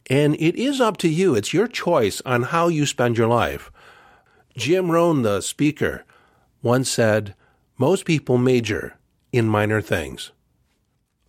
And 0.09 0.35
it 0.35 0.55
is 0.55 0.81
up 0.81 0.97
to 0.97 1.09
you. 1.09 1.35
It's 1.35 1.53
your 1.53 1.67
choice 1.67 2.21
on 2.25 2.43
how 2.43 2.67
you 2.67 2.85
spend 2.85 3.17
your 3.17 3.27
life. 3.27 3.71
Jim 4.57 4.91
Rohn, 4.91 5.21
the 5.21 5.41
speaker, 5.41 6.03
once 6.61 6.89
said, 6.89 7.35
most 7.77 8.05
people 8.05 8.37
major 8.37 8.97
in 9.31 9.47
minor 9.47 9.81
things. 9.81 10.31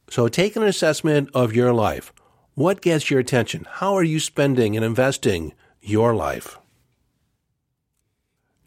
So 0.09 0.29
take 0.29 0.57
an 0.57 0.63
assessment 0.63 1.31
of 1.35 1.55
your 1.55 1.73
life. 1.73 2.13
What 2.55 2.81
gets 2.81 3.11
your 3.11 3.21
attention? 3.21 3.67
How 3.69 3.95
are 3.95 4.05
you 4.05 4.21
spending 4.21 4.77
and 4.77 4.85
investing 4.85 5.53
your 5.83 6.15
life? 6.15 6.59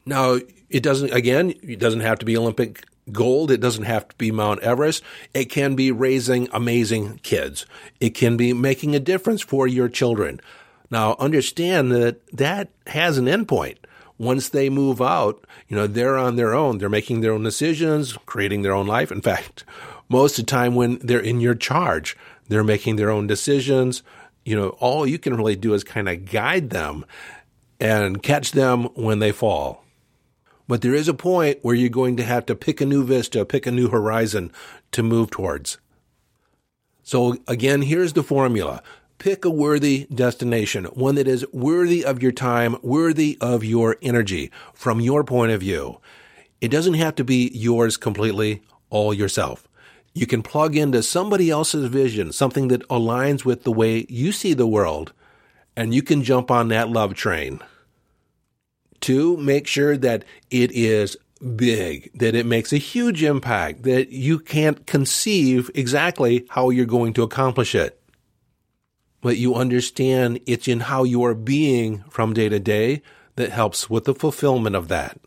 Now, 0.06 0.40
it 0.70 0.84
doesn't, 0.84 1.14
again, 1.14 1.54
it 1.64 1.80
doesn't 1.80 2.02
have 2.02 2.20
to 2.20 2.26
be 2.26 2.38
Olympic 2.38 2.84
gold. 3.12 3.52
It 3.52 3.62
doesn't 3.62 3.86
have 3.86 4.08
to 4.10 4.16
be 4.18 4.32
Mount 4.32 4.62
Everest. 4.62 5.04
It 5.34 5.46
can 5.46 5.76
be 5.76 5.92
raising 5.92 6.48
amazing 6.52 7.20
kids. 7.24 7.66
It 8.00 8.12
can 8.12 8.38
be 8.38 8.54
making 8.54 8.96
a 8.96 9.00
difference 9.00 9.42
for 9.42 9.68
your 9.68 9.90
children. 9.90 10.40
Now, 10.92 11.16
understand 11.20 11.92
that 11.92 12.26
that 12.32 12.70
has 12.88 13.18
an 13.18 13.26
endpoint. 13.26 13.78
Once 14.20 14.50
they 14.50 14.70
move 14.70 15.02
out, 15.02 15.44
you 15.68 15.76
know, 15.76 15.88
they're 15.88 16.18
on 16.18 16.36
their 16.36 16.54
own. 16.54 16.78
They're 16.78 16.90
making 16.90 17.22
their 17.22 17.32
own 17.32 17.44
decisions, 17.44 18.14
creating 18.28 18.62
their 18.62 18.74
own 18.74 18.86
life. 18.86 19.12
In 19.12 19.22
fact, 19.22 19.64
most 20.10 20.38
of 20.38 20.46
the 20.46 20.52
time 20.52 20.76
when 20.76 21.00
they're 21.00 21.20
in 21.20 21.40
your 21.40 21.56
charge, 21.56 22.16
they're 22.50 22.64
making 22.64 22.98
their 22.98 23.10
own 23.10 23.26
decisions. 23.26 24.04
You 24.44 24.56
know, 24.56 24.70
all 24.80 25.08
you 25.08 25.18
can 25.18 25.36
really 25.36 25.56
do 25.56 25.74
is 25.74 25.84
kind 25.84 26.10
of 26.10 26.30
guide 26.30 26.70
them 26.70 27.06
and 27.80 28.22
catch 28.22 28.52
them 28.52 28.86
when 28.96 29.20
they 29.20 29.32
fall. 29.32 29.86
But 30.68 30.82
there 30.82 30.94
is 30.94 31.08
a 31.08 31.14
point 31.14 31.60
where 31.62 31.74
you're 31.74 31.90
going 31.90 32.18
to 32.18 32.24
have 32.24 32.46
to 32.48 32.56
pick 32.56 32.82
a 32.82 32.86
new 32.86 33.04
vista, 33.04 33.46
pick 33.46 33.66
a 33.66 33.72
new 33.72 33.88
horizon 33.88 34.52
to 34.92 35.02
move 35.02 35.32
towards. 35.32 35.80
So 37.04 37.38
again, 37.48 37.82
here's 37.82 38.14
the 38.14 38.22
formula. 38.22 38.84
Pick 39.20 39.44
a 39.44 39.50
worthy 39.50 40.06
destination, 40.06 40.86
one 40.86 41.16
that 41.16 41.28
is 41.28 41.46
worthy 41.52 42.06
of 42.06 42.24
your 42.24 42.32
time, 42.32 42.78
worthy 42.82 43.38
of 43.42 43.66
your 43.66 43.98
energy 44.02 44.50
from 44.74 45.02
your 45.02 45.26
point 45.26 45.52
of 45.52 45.60
view. 45.60 46.00
It 46.62 46.70
doesn't 46.70 46.94
have 46.94 47.16
to 47.16 47.26
be 47.26 47.52
yours 47.54 47.98
completely, 47.98 48.62
all 48.90 49.14
yourself. 49.14 49.68
You 50.14 50.26
can 50.26 50.42
plug 50.42 50.78
into 50.78 51.04
somebody 51.04 51.50
else's 51.50 51.90
vision, 51.90 52.32
something 52.32 52.70
that 52.70 52.88
aligns 52.88 53.44
with 53.44 53.66
the 53.66 53.74
way 53.74 54.06
you 54.08 54.32
see 54.32 54.54
the 54.54 54.66
world, 54.66 55.12
and 55.76 55.94
you 55.94 56.02
can 56.02 56.24
jump 56.24 56.50
on 56.50 56.70
that 56.70 56.90
love 56.90 57.14
train. 57.14 57.60
Two, 59.02 59.36
make 59.36 59.68
sure 59.68 59.98
that 59.98 60.24
it 60.50 60.72
is 60.72 61.18
big, 61.58 62.10
that 62.18 62.36
it 62.36 62.46
makes 62.46 62.72
a 62.72 62.78
huge 62.78 63.22
impact, 63.22 63.84
that 63.84 64.14
you 64.14 64.40
can't 64.40 64.88
conceive 64.88 65.70
exactly 65.76 66.46
how 66.52 66.70
you're 66.70 66.86
going 66.86 67.12
to 67.14 67.24
accomplish 67.24 67.76
it. 67.76 67.99
But 69.22 69.38
you 69.38 69.56
understand 69.56 70.40
it's 70.46 70.68
in 70.68 70.82
how 70.82 71.04
you 71.04 71.24
are 71.26 71.36
being 71.36 72.04
from 72.10 72.34
day 72.34 72.50
to 72.50 72.60
day 72.60 73.02
that 73.36 73.52
helps 73.52 73.90
with 73.90 74.06
the 74.06 74.16
fulfillment 74.16 74.76
of 74.76 74.88
that. 74.88 75.20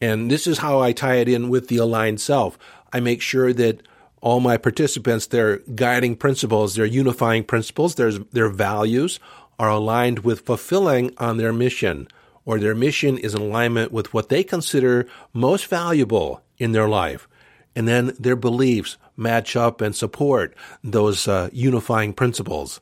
And 0.00 0.30
this 0.30 0.46
is 0.46 0.58
how 0.58 0.80
I 0.80 0.92
tie 0.92 1.16
it 1.16 1.28
in 1.28 1.48
with 1.48 1.68
the 1.68 1.78
aligned 1.78 2.20
self. 2.20 2.58
I 2.92 3.00
make 3.00 3.20
sure 3.20 3.52
that 3.52 3.82
all 4.20 4.40
my 4.40 4.56
participants, 4.56 5.26
their 5.26 5.58
guiding 5.74 6.16
principles, 6.16 6.74
their 6.74 6.86
unifying 6.86 7.44
principles, 7.44 7.94
their, 7.94 8.12
their 8.12 8.48
values 8.48 9.20
are 9.58 9.70
aligned 9.70 10.20
with 10.20 10.46
fulfilling 10.46 11.12
on 11.18 11.36
their 11.36 11.52
mission 11.52 12.08
or 12.44 12.58
their 12.58 12.74
mission 12.74 13.18
is 13.18 13.34
in 13.34 13.42
alignment 13.42 13.92
with 13.92 14.14
what 14.14 14.30
they 14.30 14.42
consider 14.42 15.06
most 15.34 15.66
valuable 15.66 16.42
in 16.56 16.72
their 16.72 16.88
life. 16.88 17.28
And 17.76 17.86
then 17.86 18.14
their 18.18 18.36
beliefs 18.36 18.96
match 19.18 19.56
up 19.56 19.80
and 19.80 19.94
support 19.94 20.54
those 20.82 21.28
uh, 21.28 21.50
unifying 21.52 22.12
principles. 22.12 22.80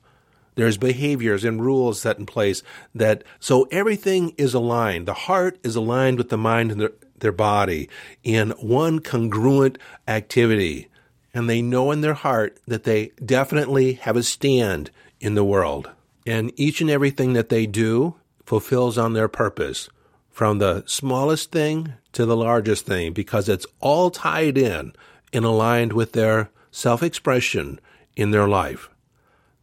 There's 0.54 0.78
behaviors 0.78 1.44
and 1.44 1.62
rules 1.62 2.00
set 2.00 2.18
in 2.18 2.26
place 2.26 2.62
that 2.94 3.24
so 3.40 3.64
everything 3.70 4.34
is 4.38 4.54
aligned. 4.54 5.06
The 5.06 5.14
heart 5.14 5.58
is 5.62 5.76
aligned 5.76 6.18
with 6.18 6.30
the 6.30 6.38
mind 6.38 6.72
and 6.72 6.80
their, 6.80 6.92
their 7.18 7.32
body 7.32 7.88
in 8.22 8.50
one 8.52 9.00
congruent 9.00 9.78
activity. 10.08 10.88
And 11.34 11.48
they 11.48 11.60
know 11.60 11.90
in 11.90 12.00
their 12.00 12.14
heart 12.14 12.58
that 12.66 12.84
they 12.84 13.12
definitely 13.22 13.94
have 13.94 14.16
a 14.16 14.22
stand 14.22 14.90
in 15.20 15.34
the 15.34 15.44
world. 15.44 15.90
And 16.26 16.52
each 16.56 16.80
and 16.80 16.90
everything 16.90 17.34
that 17.34 17.50
they 17.50 17.66
do 17.66 18.16
fulfills 18.46 18.96
on 18.96 19.12
their 19.12 19.28
purpose 19.28 19.90
from 20.30 20.58
the 20.58 20.84
smallest 20.86 21.50
thing 21.50 21.94
to 22.12 22.24
the 22.24 22.36
largest 22.36 22.86
thing 22.86 23.12
because 23.12 23.48
it's 23.48 23.66
all 23.80 24.10
tied 24.10 24.56
in 24.56 24.92
and 25.32 25.44
aligned 25.44 25.92
with 25.92 26.12
their 26.12 26.50
self 26.70 27.02
expression 27.02 27.80
in 28.16 28.30
their 28.30 28.48
life. 28.48 28.88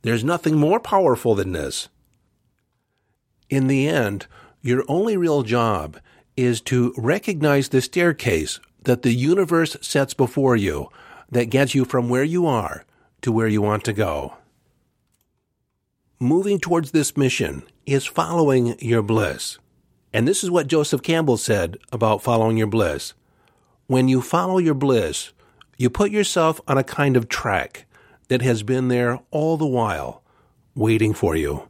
There's 0.01 0.23
nothing 0.23 0.57
more 0.57 0.79
powerful 0.79 1.35
than 1.35 1.53
this. 1.53 1.89
In 3.49 3.67
the 3.67 3.87
end, 3.87 4.27
your 4.61 4.83
only 4.87 5.17
real 5.17 5.43
job 5.43 5.97
is 6.35 6.61
to 6.61 6.93
recognize 6.97 7.69
the 7.69 7.81
staircase 7.81 8.59
that 8.83 9.01
the 9.01 9.13
universe 9.13 9.77
sets 9.81 10.13
before 10.13 10.55
you 10.55 10.89
that 11.29 11.49
gets 11.49 11.73
you 11.73 11.85
from 11.85 12.09
where 12.09 12.23
you 12.23 12.45
are 12.45 12.85
to 13.21 13.31
where 13.31 13.47
you 13.47 13.61
want 13.61 13.83
to 13.85 13.93
go. 13.93 14.35
Moving 16.19 16.59
towards 16.59 16.91
this 16.91 17.17
mission 17.17 17.63
is 17.85 18.05
following 18.05 18.75
your 18.79 19.01
bliss. 19.01 19.57
And 20.13 20.27
this 20.27 20.43
is 20.43 20.51
what 20.51 20.67
Joseph 20.67 21.01
Campbell 21.01 21.37
said 21.37 21.77
about 21.91 22.21
following 22.21 22.55
your 22.55 22.67
bliss. 22.67 23.13
When 23.87 24.07
you 24.07 24.21
follow 24.21 24.57
your 24.57 24.75
bliss, 24.75 25.33
you 25.77 25.89
put 25.89 26.11
yourself 26.11 26.59
on 26.67 26.77
a 26.77 26.83
kind 26.83 27.17
of 27.17 27.29
track 27.29 27.85
that 28.27 28.41
has 28.41 28.63
been 28.63 28.87
there 28.87 29.19
all 29.31 29.57
the 29.57 29.67
while, 29.67 30.23
waiting 30.75 31.13
for 31.13 31.35
you. 31.35 31.69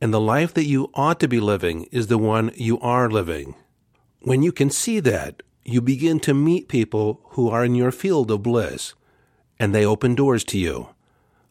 And 0.00 0.14
the 0.14 0.20
life 0.20 0.54
that 0.54 0.64
you 0.64 0.90
ought 0.94 1.20
to 1.20 1.28
be 1.28 1.40
living 1.40 1.84
is 1.92 2.06
the 2.06 2.18
one 2.18 2.52
you 2.54 2.80
are 2.80 3.10
living. 3.10 3.54
When 4.20 4.42
you 4.42 4.52
can 4.52 4.70
see 4.70 5.00
that, 5.00 5.42
you 5.64 5.80
begin 5.80 6.20
to 6.20 6.34
meet 6.34 6.68
people 6.68 7.20
who 7.30 7.48
are 7.48 7.64
in 7.64 7.74
your 7.74 7.92
field 7.92 8.30
of 8.30 8.42
bliss, 8.42 8.94
and 9.58 9.74
they 9.74 9.84
open 9.84 10.14
doors 10.14 10.42
to 10.44 10.58
you. 10.58 10.88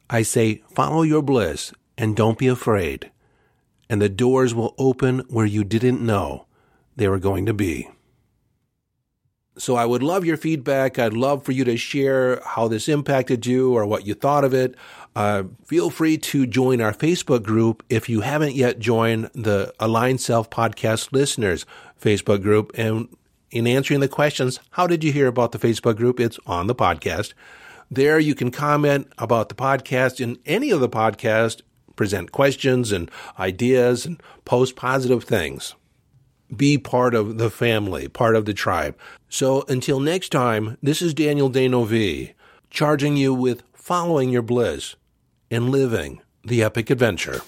I 0.09 0.23
say, 0.23 0.63
follow 0.73 1.03
your 1.03 1.21
bliss 1.21 1.73
and 1.97 2.15
don't 2.15 2.39
be 2.39 2.47
afraid 2.47 3.12
and 3.89 4.01
the 4.01 4.09
doors 4.09 4.53
will 4.53 4.75
open 4.77 5.19
where 5.29 5.45
you 5.45 5.63
didn't 5.63 6.05
know 6.05 6.45
they 6.95 7.07
were 7.07 7.19
going 7.19 7.45
to 7.47 7.53
be. 7.53 7.89
So 9.59 9.75
I 9.75 9.85
would 9.85 10.01
love 10.01 10.25
your 10.25 10.37
feedback. 10.37 10.97
I'd 10.97 11.13
love 11.13 11.43
for 11.43 11.51
you 11.51 11.65
to 11.65 11.75
share 11.75 12.41
how 12.45 12.69
this 12.69 12.87
impacted 12.87 13.45
you 13.45 13.73
or 13.73 13.85
what 13.85 14.07
you 14.07 14.13
thought 14.13 14.45
of 14.45 14.53
it. 14.53 14.73
Uh, 15.15 15.43
feel 15.65 15.89
free 15.89 16.17
to 16.17 16.47
join 16.47 16.79
our 16.79 16.93
Facebook 16.93 17.43
group 17.43 17.83
if 17.89 18.07
you 18.07 18.21
haven't 18.21 18.55
yet 18.55 18.79
joined 18.79 19.29
the 19.33 19.73
Aligned 19.79 20.21
Self 20.21 20.49
Podcast 20.49 21.11
Listeners 21.11 21.65
Facebook 22.01 22.41
group. 22.41 22.71
And 22.75 23.09
in 23.51 23.67
answering 23.67 23.99
the 23.99 24.07
questions, 24.07 24.61
how 24.71 24.87
did 24.87 25.03
you 25.03 25.11
hear 25.11 25.27
about 25.27 25.51
the 25.51 25.59
Facebook 25.59 25.97
group? 25.97 26.19
It's 26.19 26.39
on 26.45 26.67
the 26.67 26.75
podcast. 26.75 27.33
There 27.91 28.17
you 28.17 28.35
can 28.35 28.51
comment 28.51 29.11
about 29.17 29.49
the 29.49 29.55
podcast 29.55 30.21
in 30.21 30.37
any 30.45 30.69
of 30.69 30.79
the 30.79 30.89
podcasts 30.89 31.61
present 31.99 32.31
questions 32.31 32.93
and 32.93 33.11
ideas 33.37 34.05
and 34.05 34.23
post 34.45 34.77
positive 34.77 35.25
things. 35.25 35.75
Be 36.55 36.77
part 36.77 37.13
of 37.13 37.38
the 37.38 37.49
family, 37.49 38.07
part 38.07 38.35
of 38.35 38.45
the 38.45 38.53
tribe. 38.53 38.97
So 39.29 39.63
until 39.67 39.99
next 39.99 40.29
time, 40.29 40.77
this 40.81 41.01
is 41.01 41.13
Daniel 41.13 41.49
D'Neuville, 41.49 42.33
charging 42.69 43.15
you 43.15 43.33
with 43.33 43.63
following 43.73 44.29
your 44.29 44.41
bliss 44.41 44.95
and 45.51 45.69
living 45.69 46.21
the 46.43 46.63
epic 46.63 46.89
adventure. 46.89 47.41